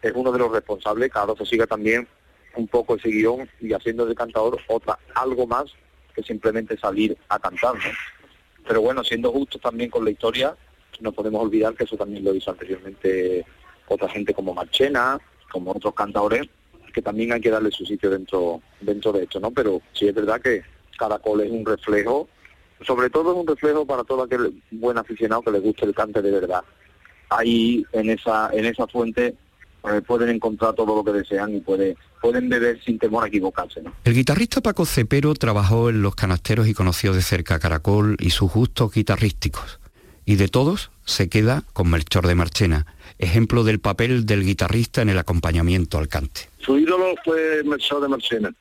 es 0.03 0.13
uno 0.15 0.33
de 0.33 0.39
los 0.39 0.51
responsables 0.51 1.11
que 1.13 1.19
ahora 1.19 1.35
se 1.39 1.47
siga 1.47 1.67
también 1.67 2.09
un 2.57 2.67
poco 2.67 2.97
ese 2.97 3.09
guion 3.09 3.49
y 3.61 3.73
haciendo 3.73 4.05
de 4.07 4.15
cantador 4.15 4.59
otra 4.67 4.99
algo 5.15 5.47
más 5.47 5.67
que 6.15 6.23
simplemente 6.23 6.77
salir 6.77 7.17
a 7.29 7.39
cantar. 7.39 7.75
¿no? 7.75 7.81
Pero 8.67 8.83
bueno, 8.83 9.03
siendo 9.05 9.31
justos 9.31 9.61
también 9.61 9.91
con 9.91 10.05
la 10.05 10.11
historia, 10.11 10.57
no 11.01 11.13
podemos 11.13 11.43
olvidar 11.43 11.75
que 11.75 11.85
eso 11.85 11.97
también 11.97 12.25
lo 12.25 12.35
hizo 12.35 12.51
anteriormente 12.51 13.45
otra 13.89 14.09
gente 14.09 14.35
como 14.35 14.55
Marchena, 14.55 15.19
como 15.51 15.73
otros 15.73 15.95
cantadores, 15.95 16.49
que 16.93 17.03
también 17.03 17.33
hay 17.33 17.41
que 17.41 17.51
darle 17.51 17.71
su 17.71 17.85
sitio 17.85 18.11
dentro 18.11 18.61
dentro 18.81 19.13
de 19.13 19.25
esto, 19.25 19.41
¿no? 19.41 19.51
Pero 19.51 19.81
sí 19.93 20.09
es 20.09 20.15
verdad 20.15 20.41
que 20.41 20.63
Caracol 20.99 21.41
es 21.41 21.51
un 21.51 21.65
reflejo 21.65 22.29
sobre 22.87 23.11
todo 23.11 23.33
es 23.33 23.39
un 23.39 23.47
reflejo 23.47 23.87
para 23.87 24.05
todo 24.05 24.23
aquel 24.23 24.63
buen 24.71 24.99
aficionado 24.99 25.43
que 25.43 25.51
le 25.51 25.61
guste 25.61 25.87
el 25.87 25.95
cante 25.95 26.23
de 26.23 26.31
verdad. 26.31 26.63
Ahí 27.31 27.85
en 27.93 28.11
esa, 28.11 28.51
en 28.53 28.67
esa 28.67 28.87
fuente 28.87 29.35
eh, 29.85 30.01
pueden 30.07 30.29
encontrar 30.29 30.75
todo 30.75 30.97
lo 30.97 31.05
que 31.05 31.19
desean 31.19 31.55
y 31.55 31.61
puede, 31.61 31.97
pueden 32.21 32.49
beber 32.49 32.83
sin 32.85 32.99
temor 32.99 33.25
a 33.25 33.29
equivocarse. 33.29 33.83
El 34.05 34.15
guitarrista 34.15 34.61
Paco 34.61 34.85
Cepero 34.85 35.35
trabajó 35.35 35.91
en 35.91 36.03
Los 36.03 36.15
Canasteros 36.15 36.69
y 36.69 36.75
conoció 36.75 37.13
de 37.13 37.23
cerca 37.23 37.59
Caracol 37.59 38.17
y 38.21 38.31
sus 38.31 38.53
gustos 38.53 38.93
guitarrísticos. 38.93 39.81
Y 40.25 40.37
de 40.37 40.49
todos 40.49 40.91
se 41.05 41.29
queda 41.29 41.65
con 41.73 41.91
Melchor 41.91 42.27
de 42.27 42.35
Marchena, 42.35 42.87
ejemplo 43.19 43.65
del 43.65 43.81
papel 43.81 44.25
del 44.25 44.45
guitarrista 44.45 45.03
en 45.03 45.09
el 45.09 45.19
acompañamiento 45.19 45.99
al 45.99 46.09
cante. 46.09 46.49
Su 46.59 46.79
ídolo 46.79 47.15
fue 47.25 47.63
Melchor 47.65 48.03
de 48.03 48.09
Marchena, 48.09 48.55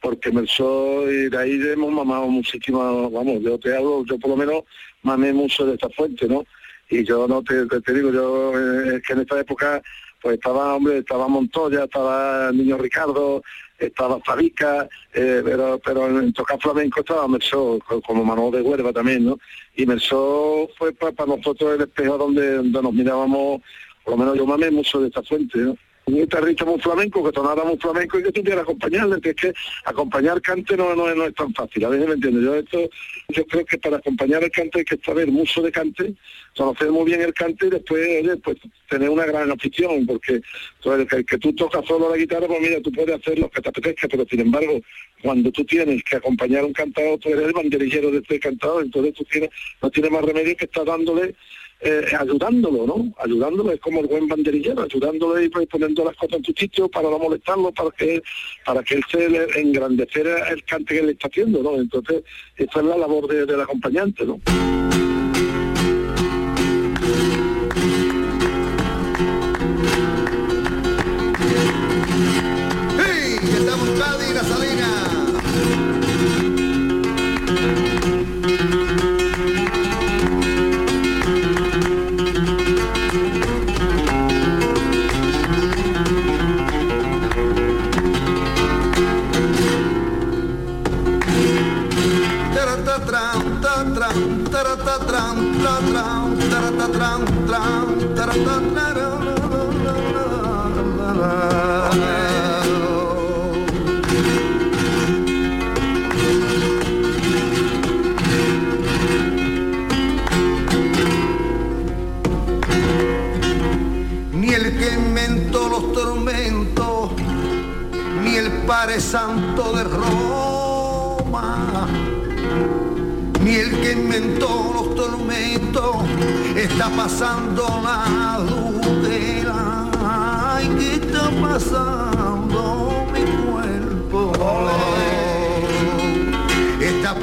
porque 0.00 0.30
Melchor, 0.30 1.10
y 1.10 1.28
de 1.28 1.38
ahí 1.38 1.60
hemos 1.72 1.92
mamado 1.92 2.26
muchísimo, 2.28 3.10
vamos, 3.10 3.42
yo 3.42 3.58
te 3.58 3.74
hablo, 3.74 4.04
yo 4.04 4.18
por 4.18 4.30
lo 4.30 4.36
menos 4.36 4.64
mamé 5.02 5.32
mucho 5.32 5.64
de 5.64 5.74
esta 5.74 5.88
fuente, 5.90 6.28
¿no? 6.28 6.44
Y 6.90 7.04
yo 7.04 7.26
no 7.28 7.42
te, 7.42 7.64
digo, 7.92 8.10
yo 8.10 8.52
eh, 8.58 8.96
es 8.96 9.02
que 9.02 9.12
en 9.12 9.20
esta 9.20 9.38
época 9.40 9.82
pues 10.20 10.34
estaba, 10.34 10.74
hombre, 10.74 10.98
estaba 10.98 11.28
Montoya, 11.28 11.84
estaba 11.84 12.50
niño 12.52 12.76
Ricardo, 12.76 13.42
estaba 13.78 14.18
Fabica, 14.20 14.88
eh, 15.14 15.42
pero, 15.44 15.80
pero 15.84 16.06
en 16.06 16.32
tocar 16.32 16.58
flamenco 16.60 17.00
estaba 17.00 17.28
Mersó, 17.28 17.78
como 18.04 18.24
Manuel 18.24 18.52
de 18.52 18.62
Huerva 18.62 18.92
también, 18.92 19.26
¿no? 19.26 19.38
Y 19.78 19.86
Mersó 19.86 20.68
fue 20.76 20.92
para, 20.92 21.24
nosotros 21.24 21.76
el 21.76 21.82
espejo 21.82 22.18
donde, 22.18 22.56
donde 22.56 22.82
nos 22.82 22.92
mirábamos, 22.92 23.62
por 24.02 24.14
lo 24.14 24.16
menos 24.16 24.36
yo 24.36 24.44
mamé 24.44 24.72
mucho 24.72 24.98
de 25.00 25.06
esta 25.06 25.22
fuente. 25.22 25.72
Un 26.08 26.20
guitarrista 26.20 26.64
muy 26.64 26.80
flamenco, 26.80 27.24
que 27.24 27.32
tonara 27.32 27.64
muy 27.64 27.76
flamenco 27.76 28.18
y 28.18 28.22
que 28.22 28.32
tuviera 28.32 28.62
acompañarle, 28.62 29.20
que 29.20 29.30
es 29.30 29.36
que 29.36 29.52
acompañar 29.84 30.40
cante 30.40 30.76
no, 30.76 30.94
no, 30.94 31.14
no 31.14 31.24
es 31.24 31.34
tan 31.34 31.52
fácil, 31.54 31.84
a 31.84 31.88
veces 31.90 32.08
me 32.08 32.14
entiendo, 32.14 32.40
yo 32.40 32.54
esto, 32.56 32.90
yo 33.28 33.46
creo 33.46 33.64
que 33.64 33.78
para 33.78 33.98
acompañar 33.98 34.42
el 34.42 34.50
cante 34.50 34.78
hay 34.80 34.84
que 34.84 34.96
saber 35.04 35.28
mucho 35.28 35.62
de 35.62 35.70
cante, 35.70 36.14
conocer 36.56 36.90
muy 36.90 37.04
bien 37.04 37.20
el 37.20 37.34
cante 37.34 37.66
y 37.66 37.70
después, 37.70 38.40
pues 38.42 38.56
tener 38.88 39.10
una 39.10 39.26
gran 39.26 39.50
afición, 39.50 40.06
porque 40.06 40.40
el 40.84 41.06
que, 41.06 41.24
que, 41.24 41.38
tú 41.38 41.52
tocas 41.54 41.84
solo 41.86 42.10
la 42.10 42.16
guitarra, 42.16 42.46
pues 42.46 42.60
mira, 42.60 42.80
tú 42.80 42.90
puedes 42.90 43.14
hacer 43.14 43.38
lo 43.38 43.50
que 43.50 43.60
te 43.60 43.68
apetezca, 43.68 44.08
pero 44.08 44.24
sin 44.28 44.40
embargo, 44.40 44.80
cuando 45.22 45.52
tú 45.52 45.64
tienes 45.64 46.02
que 46.04 46.16
acompañar 46.16 46.62
a 46.62 46.66
un 46.66 46.72
cantador, 46.72 47.18
tú 47.18 47.28
eres 47.28 47.48
el 47.48 47.52
banderillero 47.52 48.10
de 48.10 48.18
este 48.18 48.40
cantador, 48.40 48.84
entonces 48.84 49.14
tú 49.14 49.24
tienes, 49.24 49.50
no 49.82 49.90
tienes 49.90 50.10
más 50.10 50.22
remedio 50.22 50.56
que 50.56 50.64
estar 50.64 50.84
dándole 50.84 51.34
eh, 51.80 52.04
ayudándolo, 52.18 52.86
¿no? 52.86 53.14
Ayudándolo 53.18 53.72
es 53.72 53.80
como 53.80 54.00
el 54.00 54.06
buen 54.06 54.26
banderillero, 54.26 54.82
ayudándolo 54.82 55.40
y 55.40 55.48
poniendo 55.48 56.04
las 56.04 56.16
cosas 56.16 56.38
en 56.38 56.44
su 56.44 56.52
sitio 56.52 56.88
para 56.88 57.08
no 57.08 57.18
molestarlo, 57.18 57.72
para 57.72 57.90
que 57.90 58.22
para 58.64 58.82
que 58.82 58.96
él 58.96 59.04
se 59.10 59.60
engrandecer 59.60 60.26
el 60.26 60.64
cante 60.64 60.96
que 60.96 61.02
le 61.02 61.12
está 61.12 61.28
haciendo, 61.28 61.62
¿no? 61.62 61.76
Entonces, 61.76 62.22
esa 62.56 62.80
es 62.80 62.86
la 62.86 62.96
labor 62.96 63.28
de, 63.28 63.46
del 63.46 63.60
acompañante, 63.60 64.24
¿no? 64.24 64.40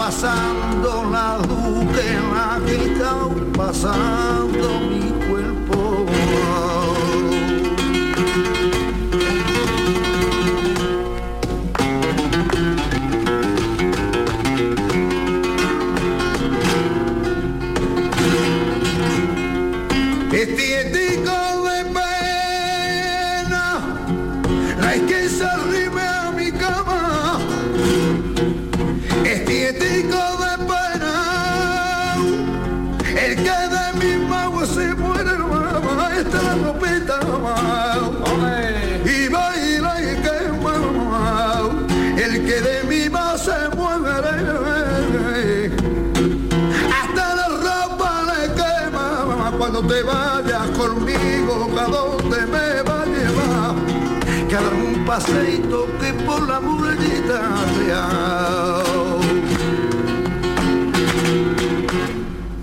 Pasando 0.06 1.10
la 1.12 1.40
dudera, 1.48 2.60
¿qué 2.68 2.76
está 2.94 3.28
pasando 3.58 4.95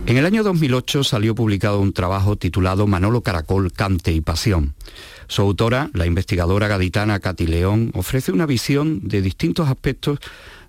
En 0.07 0.19
el 0.19 0.27
año 0.27 0.43
2008 0.43 1.05
salió 1.05 1.35
publicado 1.35 1.81
un 1.81 1.93
trabajo 1.93 2.37
titulado 2.37 2.89
Manolo 2.89 3.21
Caracol, 3.23 3.73
Cante 3.73 4.13
y 4.13 4.21
Pasión. 4.21 4.75
Su 5.29 5.43
autora, 5.43 5.91
la 5.95 6.07
investigadora 6.07 6.67
gaditana 6.67 7.21
Katy 7.21 7.47
León, 7.47 7.93
ofrece 7.95 8.33
una 8.33 8.47
visión 8.47 9.01
de 9.07 9.23
distintos 9.23 9.69
aspectos 9.69 10.19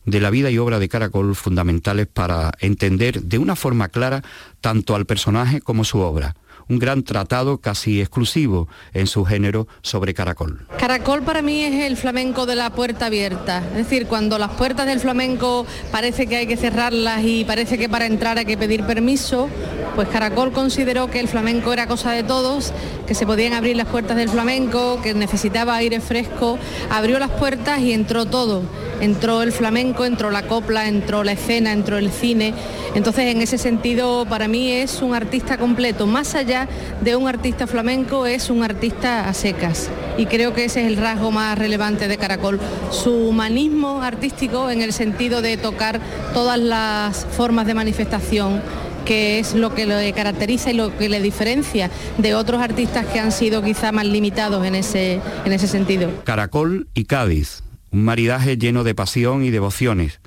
de 0.05 0.21
la 0.21 0.29
vida 0.29 0.51
y 0.51 0.59
obra 0.59 0.77
de 0.77 0.87
Caracol 0.87 1.35
fundamentales 1.35 2.07
para 2.07 2.51
entender 2.59 3.23
de 3.23 3.39
una 3.39 3.55
forma 3.55 3.89
clara 3.89 4.21
tanto 4.61 4.95
al 4.95 5.05
personaje 5.05 5.61
como 5.61 5.83
su 5.83 5.99
obra 5.99 6.35
un 6.69 6.79
gran 6.79 7.03
tratado 7.03 7.57
casi 7.57 8.01
exclusivo 8.01 8.67
en 8.93 9.07
su 9.07 9.25
género 9.25 9.67
sobre 9.81 10.13
Caracol. 10.13 10.65
Caracol 10.77 11.23
para 11.23 11.41
mí 11.41 11.61
es 11.61 11.85
el 11.85 11.97
flamenco 11.97 12.45
de 12.45 12.55
la 12.55 12.69
puerta 12.71 13.07
abierta, 13.07 13.63
es 13.71 13.77
decir, 13.77 14.07
cuando 14.07 14.37
las 14.37 14.51
puertas 14.51 14.85
del 14.85 14.99
flamenco 14.99 15.65
parece 15.91 16.27
que 16.27 16.37
hay 16.37 16.47
que 16.47 16.57
cerrarlas 16.57 17.23
y 17.23 17.45
parece 17.45 17.77
que 17.77 17.89
para 17.89 18.05
entrar 18.05 18.37
hay 18.37 18.45
que 18.45 18.57
pedir 18.57 18.83
permiso, 18.83 19.49
pues 19.95 20.07
Caracol 20.07 20.51
consideró 20.51 21.09
que 21.09 21.19
el 21.19 21.27
flamenco 21.27 21.71
era 21.71 21.87
cosa 21.87 22.11
de 22.11 22.23
todos, 22.23 22.73
que 23.05 23.13
se 23.13 23.25
podían 23.25 23.53
abrir 23.53 23.75
las 23.75 23.87
puertas 23.87 24.17
del 24.17 24.29
flamenco, 24.29 24.99
que 25.01 25.13
necesitaba 25.13 25.75
aire 25.75 25.99
fresco, 25.99 26.57
abrió 26.89 27.19
las 27.19 27.31
puertas 27.31 27.79
y 27.79 27.93
entró 27.93 28.25
todo. 28.25 28.63
Entró 29.01 29.41
el 29.41 29.51
flamenco, 29.51 30.05
entró 30.05 30.31
la 30.31 30.47
copla, 30.47 30.87
entró 30.87 31.23
la 31.23 31.33
escena, 31.33 31.73
entró 31.73 31.97
el 31.97 32.09
cine. 32.09 32.53
Entonces, 32.95 33.25
en 33.25 33.41
ese 33.41 33.57
sentido, 33.57 34.25
para 34.25 34.47
mí 34.47 34.71
es 34.71 35.01
un 35.01 35.13
artista 35.13 35.57
completo. 35.57 36.07
Más 36.07 36.35
allá 36.35 36.62
de 37.01 37.15
un 37.15 37.27
artista 37.27 37.67
flamenco, 37.67 38.25
es 38.25 38.49
un 38.49 38.63
artista 38.63 39.27
a 39.27 39.33
secas. 39.33 39.89
Y 40.17 40.25
creo 40.25 40.53
que 40.53 40.65
ese 40.65 40.81
es 40.81 40.87
el 40.87 40.97
rasgo 40.97 41.31
más 41.31 41.57
relevante 41.57 42.07
de 42.07 42.17
Caracol. 42.17 42.59
Su 42.91 43.13
humanismo 43.13 44.01
artístico 44.01 44.69
en 44.69 44.81
el 44.81 44.93
sentido 44.93 45.41
de 45.41 45.57
tocar 45.57 45.99
todas 46.33 46.59
las 46.59 47.25
formas 47.25 47.65
de 47.67 47.73
manifestación 47.73 48.61
que 49.03 49.39
es 49.39 49.53
lo 49.53 49.75
que 49.75 49.85
le 49.85 50.13
caracteriza 50.13 50.71
y 50.71 50.75
lo 50.75 50.97
que 50.97 51.09
le 51.09 51.21
diferencia 51.21 51.89
de 52.17 52.35
otros 52.35 52.61
artistas 52.61 53.05
que 53.07 53.19
han 53.19 53.31
sido 53.31 53.61
quizá 53.61 53.91
más 53.91 54.05
limitados 54.05 54.65
en 54.65 54.75
ese, 54.75 55.19
en 55.45 55.51
ese 55.51 55.67
sentido. 55.67 56.09
Caracol 56.23 56.87
y 56.93 57.05
Cádiz, 57.05 57.63
un 57.91 58.03
maridaje 58.05 58.57
lleno 58.57 58.83
de 58.83 58.95
pasión 58.95 59.43
y 59.43 59.51
devociones, 59.51 60.19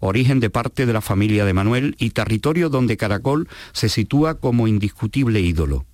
origen 0.00 0.40
de 0.40 0.50
parte 0.50 0.86
de 0.86 0.92
la 0.92 1.00
familia 1.00 1.44
de 1.44 1.52
Manuel 1.52 1.96
y 1.98 2.10
territorio 2.10 2.68
donde 2.68 2.96
Caracol 2.96 3.48
se 3.72 3.88
sitúa 3.88 4.38
como 4.38 4.68
indiscutible 4.68 5.40
ídolo. 5.40 5.84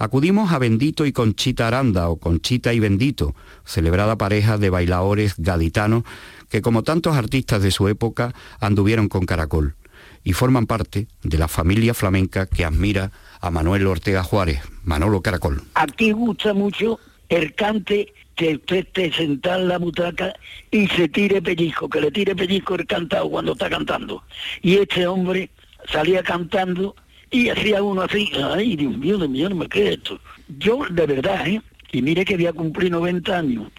Acudimos 0.00 0.52
a 0.52 0.58
Bendito 0.58 1.06
y 1.06 1.12
Conchita 1.12 1.66
Aranda 1.66 2.08
o 2.08 2.16
Conchita 2.16 2.72
y 2.72 2.78
Bendito, 2.78 3.34
celebrada 3.64 4.16
pareja 4.16 4.56
de 4.56 4.70
bailadores 4.70 5.34
gaditanos 5.38 6.04
que 6.48 6.62
como 6.62 6.84
tantos 6.84 7.16
artistas 7.16 7.62
de 7.62 7.72
su 7.72 7.88
época 7.88 8.32
anduvieron 8.60 9.08
con 9.08 9.26
Caracol 9.26 9.74
y 10.22 10.34
forman 10.34 10.66
parte 10.66 11.08
de 11.22 11.38
la 11.38 11.48
familia 11.48 11.94
flamenca 11.94 12.46
que 12.46 12.64
admira 12.64 13.10
a 13.40 13.50
Manuel 13.50 13.86
Ortega 13.86 14.22
Juárez, 14.22 14.60
Manolo 14.84 15.20
Caracol. 15.20 15.62
Aquí 15.74 16.12
gusta 16.12 16.54
mucho 16.54 17.00
el 17.28 17.54
cante 17.54 18.12
que 18.38 18.54
usted 18.54 18.76
esté 18.76 19.12
sentado 19.12 19.62
en 19.62 19.68
la 19.68 19.78
butaca 19.78 20.32
y 20.70 20.86
se 20.86 21.08
tire 21.08 21.42
pellizco, 21.42 21.88
que 21.88 22.00
le 22.00 22.12
tire 22.12 22.36
pellizco 22.36 22.76
el 22.76 22.86
cantado 22.86 23.28
cuando 23.28 23.52
está 23.52 23.68
cantando. 23.68 24.22
Y 24.62 24.76
este 24.76 25.08
hombre 25.08 25.50
salía 25.90 26.22
cantando 26.22 26.94
y 27.32 27.48
hacía 27.48 27.82
uno 27.82 28.02
así, 28.02 28.30
ay 28.36 28.76
Dios 28.76 28.96
mío, 28.96 29.18
de 29.18 29.26
mío, 29.26 29.48
no 29.48 29.56
me 29.56 29.68
queda 29.68 29.90
esto. 29.90 30.20
Yo 30.56 30.82
de 30.88 31.06
verdad, 31.06 31.48
¿eh? 31.48 31.60
y 31.90 32.00
mire 32.00 32.24
que 32.24 32.36
voy 32.36 32.46
a 32.46 32.52
cumplir 32.52 32.92
90 32.92 33.36
años, 33.36 33.72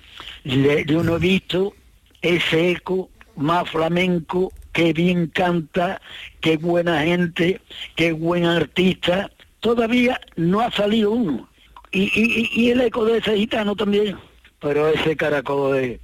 yo 0.43 1.03
no 1.03 1.15
he 1.15 1.19
visto 1.19 1.73
ese 2.21 2.71
eco 2.71 3.09
más 3.37 3.69
flamenco, 3.69 4.51
que 4.73 4.91
bien 4.91 5.27
canta, 5.27 6.01
qué 6.41 6.57
buena 6.57 7.03
gente, 7.03 7.61
qué 7.95 8.11
buen 8.11 8.43
artista. 8.43 9.31
Todavía 9.61 10.19
no 10.35 10.59
ha 10.59 10.69
salido 10.71 11.11
uno. 11.11 11.47
Y, 11.91 12.11
y, 12.53 12.69
el 12.69 12.81
eco 12.81 13.05
de 13.05 13.17
ese 13.17 13.35
gitano 13.35 13.75
también. 13.75 14.17
Pero 14.59 14.89
ese 14.89 15.15
caracol, 15.15 15.99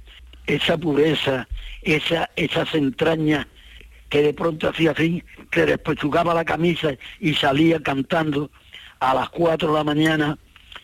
esa 0.46 0.78
pureza, 0.78 1.48
esa, 1.82 2.30
esas 2.36 2.74
entrañas 2.74 3.46
que 4.08 4.22
de 4.22 4.34
pronto 4.34 4.68
hacía 4.68 4.92
así, 4.92 5.22
que 5.50 5.66
después 5.66 5.98
jugaba 6.00 6.34
la 6.34 6.44
camisa 6.44 6.94
y 7.20 7.34
salía 7.34 7.80
cantando 7.82 8.50
a 9.00 9.14
las 9.14 9.28
4 9.30 9.68
de 9.68 9.74
la 9.74 9.84
mañana 9.84 10.38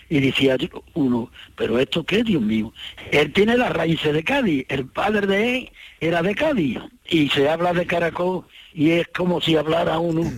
y 0.08 0.20
decía 0.20 0.56
uno, 0.92 1.30
pero 1.56 1.78
esto 1.78 2.04
qué, 2.04 2.22
Dios 2.22 2.42
mío. 2.42 2.72
Él 3.10 3.32
tiene 3.32 3.56
las 3.56 3.72
raíces 3.72 4.12
de 4.12 4.22
Cádiz, 4.22 4.66
el 4.68 4.86
padre 4.86 5.26
de 5.26 5.56
él 5.56 5.72
era 6.00 6.20
de 6.22 6.34
Cádiz 6.34 6.80
y 7.08 7.30
se 7.30 7.48
habla 7.48 7.72
de 7.72 7.86
Caracol 7.86 8.44
y 8.74 8.90
es 8.90 9.08
como 9.08 9.40
si 9.40 9.56
hablara 9.56 9.98
uno 9.98 10.30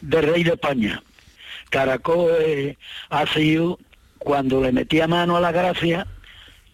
de 0.00 0.20
rey 0.20 0.42
de 0.42 0.54
España. 0.54 1.02
Caracol 1.70 2.32
eh, 2.40 2.76
ha 3.10 3.26
sido, 3.26 3.78
cuando 4.18 4.60
le 4.60 4.72
metía 4.72 5.06
mano 5.06 5.36
a 5.36 5.40
la 5.40 5.52
gracia, 5.52 6.06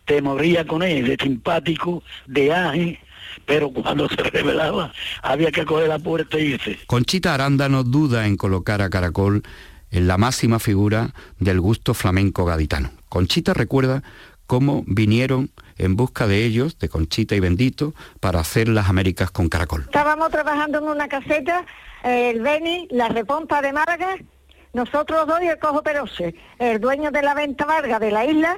te 0.09 0.23
moría 0.23 0.67
con 0.67 0.83
él, 0.83 1.07
de 1.07 1.17
simpático, 1.23 2.03
de 2.27 2.53
ángel, 2.53 2.99
pero 3.45 3.71
cuando 3.71 4.09
se 4.09 4.17
revelaba 4.17 4.91
había 5.23 5.53
que 5.53 5.67
coger 5.67 5.89
la 5.89 5.99
puerta 5.99 6.39
y 6.39 6.55
irse. 6.55 6.79
Conchita 6.87 7.35
Aranda 7.35 7.69
no 7.69 7.85
duda 7.85 8.27
en 8.27 8.37
colocar 8.37 8.81
a 8.81 8.89
Caracol 8.89 9.43
en 9.91 10.09
la 10.09 10.17
máxima 10.17 10.59
figura 10.59 11.11
del 11.39 11.61
gusto 11.61 11.93
flamenco 11.93 12.47
gaditano. 12.47 12.91
Conchita 13.11 13.53
recuerda 13.53 14.03
cómo 14.47 14.83
vinieron 14.87 15.51
en 15.77 15.95
busca 15.95 16.27
de 16.27 16.47
ellos, 16.47 16.79
de 16.79 16.89
Conchita 16.89 17.35
y 17.37 17.41
Bendito, 17.41 17.93
para 18.19 18.41
hacer 18.41 18.69
las 18.69 18.89
Américas 18.89 19.31
con 19.31 19.51
Caracol. 19.51 19.83
Estábamos 19.83 20.31
trabajando 20.31 20.79
en 20.79 20.85
una 20.85 21.07
caseta, 21.07 21.67
el 22.03 22.41
Beni, 22.41 22.89
la 22.91 23.09
Repompa 23.09 23.61
de 23.61 23.75
Málaga, 23.75 24.17
nosotros 24.73 25.27
dos 25.27 25.43
y 25.43 25.49
el 25.49 25.59
Cojo 25.59 25.83
Perose, 25.83 26.35
el 26.59 26.81
dueño 26.81 27.11
de 27.11 27.23
la 27.23 27.35
venta 27.35 27.67
Varga 27.67 27.99
de 27.99 28.11
la 28.11 28.25
isla, 28.25 28.57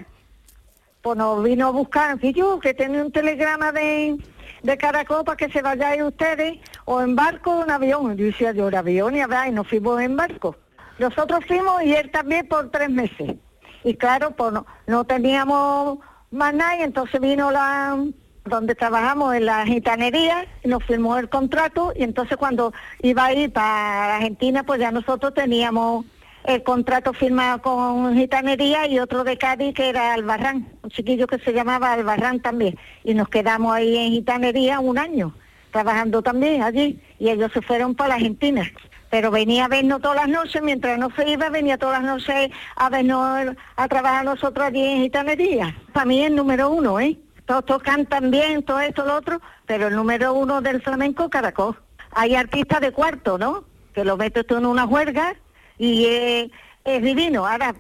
pues 1.03 1.17
nos 1.17 1.43
vino 1.43 1.69
a 1.69 1.71
buscar, 1.71 2.19
y 2.21 2.33
yo 2.33 2.61
que 2.61 2.75
tenía 2.75 3.03
un 3.03 3.13
telegrama 3.13 3.73
de, 3.73 4.19
de 4.63 4.77
Caracol 4.77 5.25
para 5.25 5.37
que 5.37 5.51
se 5.51 5.63
vayáis 5.63 6.03
ustedes, 6.03 6.59
o 6.85 7.01
en 7.01 7.17
barco 7.17 7.59
o 7.59 7.65
en 7.65 7.71
avión. 7.71 8.17
Yo 8.17 8.27
decía 8.27 8.53
yo, 8.53 8.69
en 8.69 8.75
avión 8.75 9.17
y, 9.17 9.21
y 9.21 9.51
nos 9.53 9.67
fuimos 9.67 10.01
en 10.01 10.17
barco. 10.17 10.57
Nosotros 10.99 11.41
fuimos 11.47 11.83
y 11.83 11.95
él 11.95 12.11
también 12.11 12.47
por 12.47 12.71
tres 12.71 12.91
meses. 12.91 13.37
Y 13.85 13.95
claro, 13.95 14.33
pues 14.33 14.53
no, 14.87 15.05
teníamos 15.05 15.99
más 16.31 16.53
nada 16.53 16.77
y 16.77 16.83
entonces 16.83 17.21
vino 17.21 17.51
la 17.51 17.99
donde 18.45 18.75
trabajamos 18.75 19.35
en 19.35 19.47
la 19.47 19.65
gitanería, 19.65 20.47
nos 20.65 20.83
firmó 20.85 21.17
el 21.19 21.29
contrato 21.29 21.93
y 21.95 22.03
entonces 22.03 22.37
cuando 22.37 22.73
iba 23.01 23.27
a 23.27 23.33
ir 23.33 23.53
para 23.53 24.17
Argentina, 24.17 24.65
pues 24.65 24.81
ya 24.81 24.91
nosotros 24.91 25.35
teníamos 25.35 26.05
el 26.45 26.63
contrato 26.63 27.13
firmado 27.13 27.61
con 27.63 28.15
gitanería 28.15 28.87
y 28.87 28.99
otro 28.99 29.25
de 29.25 29.37
Cádiz 29.37 29.75
que 29.75 29.89
era 29.89 30.15
Albarrán, 30.15 30.69
un 30.83 30.91
chiquillo 30.91 31.27
que 31.27 31.39
se 31.39 31.53
llamaba 31.53 31.93
Albarrán 31.93 32.41
también. 32.41 32.79
Y 33.05 33.15
nos 33.15 33.29
quedamos 33.29 33.73
ahí 33.73 33.97
en 33.97 34.13
gitanería 34.13 34.81
un 34.81 34.99
año, 34.99 35.35
trabajando 35.71 36.23
también 36.23 36.63
allí, 36.63 37.01
y 37.19 37.29
ellos 37.29 37.53
se 37.53 37.63
fueron 37.63 37.95
para 37.95 38.09
la 38.09 38.15
Argentina 38.17 38.71
pero 39.11 39.33
venía 39.33 39.65
a 39.65 39.69
vernos 39.69 40.01
todas 40.01 40.17
las 40.17 40.29
noches, 40.29 40.63
mientras 40.63 40.97
no 40.97 41.11
se 41.17 41.29
iba, 41.29 41.51
venía 41.51 41.77
todas 41.77 42.01
las 42.01 42.13
noches 42.13 42.51
a 42.77 42.89
vernos, 42.89 43.57
a 43.77 43.89
trabajar 43.89 44.25
nosotros 44.25 44.65
allí 44.65 44.85
en 44.85 45.03
gitanería. 45.03 45.77
Para 45.93 46.07
mí 46.07 46.23
es 46.25 46.31
número 46.31 46.71
uno, 46.71 47.01
¿eh? 47.01 47.19
Todos, 47.45 47.83
cantan 47.83 48.31
bien, 48.31 48.63
todo 48.63 48.79
esto, 48.81 49.05
lo 49.05 49.17
otro, 49.17 49.41
pero 49.67 49.89
el 49.89 49.97
número 49.97 50.33
uno 50.33 50.61
del 50.61 50.81
flamenco, 50.81 51.29
Caracol. 51.29 51.77
Hay 52.13 52.37
artistas 52.37 52.81
de 52.81 52.93
cuarto, 52.93 53.37
¿no? 53.37 53.65
Que 53.93 54.05
lo 54.05 54.17
metes 54.17 54.47
tú 54.47 54.57
en 54.57 54.67
una 54.67 54.87
juerga 54.87 55.35
y 55.81 56.05
es, 56.85 57.03
divino. 57.03 57.47
Ahora, 57.47 57.75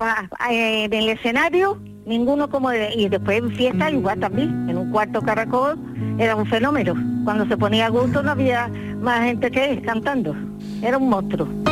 en 0.50 0.92
el 0.92 1.08
escenario, 1.10 1.80
ninguno 2.06 2.48
como... 2.48 2.72
y 2.72 3.08
después 3.08 3.38
en 3.38 3.50
fiesta 3.50 3.90
igual 3.90 4.18
también. 4.20 4.68
En 4.68 4.78
un 4.78 4.90
cuarto 4.90 5.20
Caracol 5.20 5.78
era 6.18 6.34
un 6.34 6.46
fenómeno. 6.46 6.94
Cuando 7.24 7.46
se 7.46 7.56
ponía 7.56 7.86
a 7.86 7.90
gusto 7.90 8.22
no 8.22 8.30
había 8.30 8.68
más 9.00 9.24
gente 9.24 9.50
que 9.50 9.72
él 9.72 9.82
cantando. 9.82 10.34
Era 10.82 10.96
un 10.96 11.10
monstruo. 11.10 11.69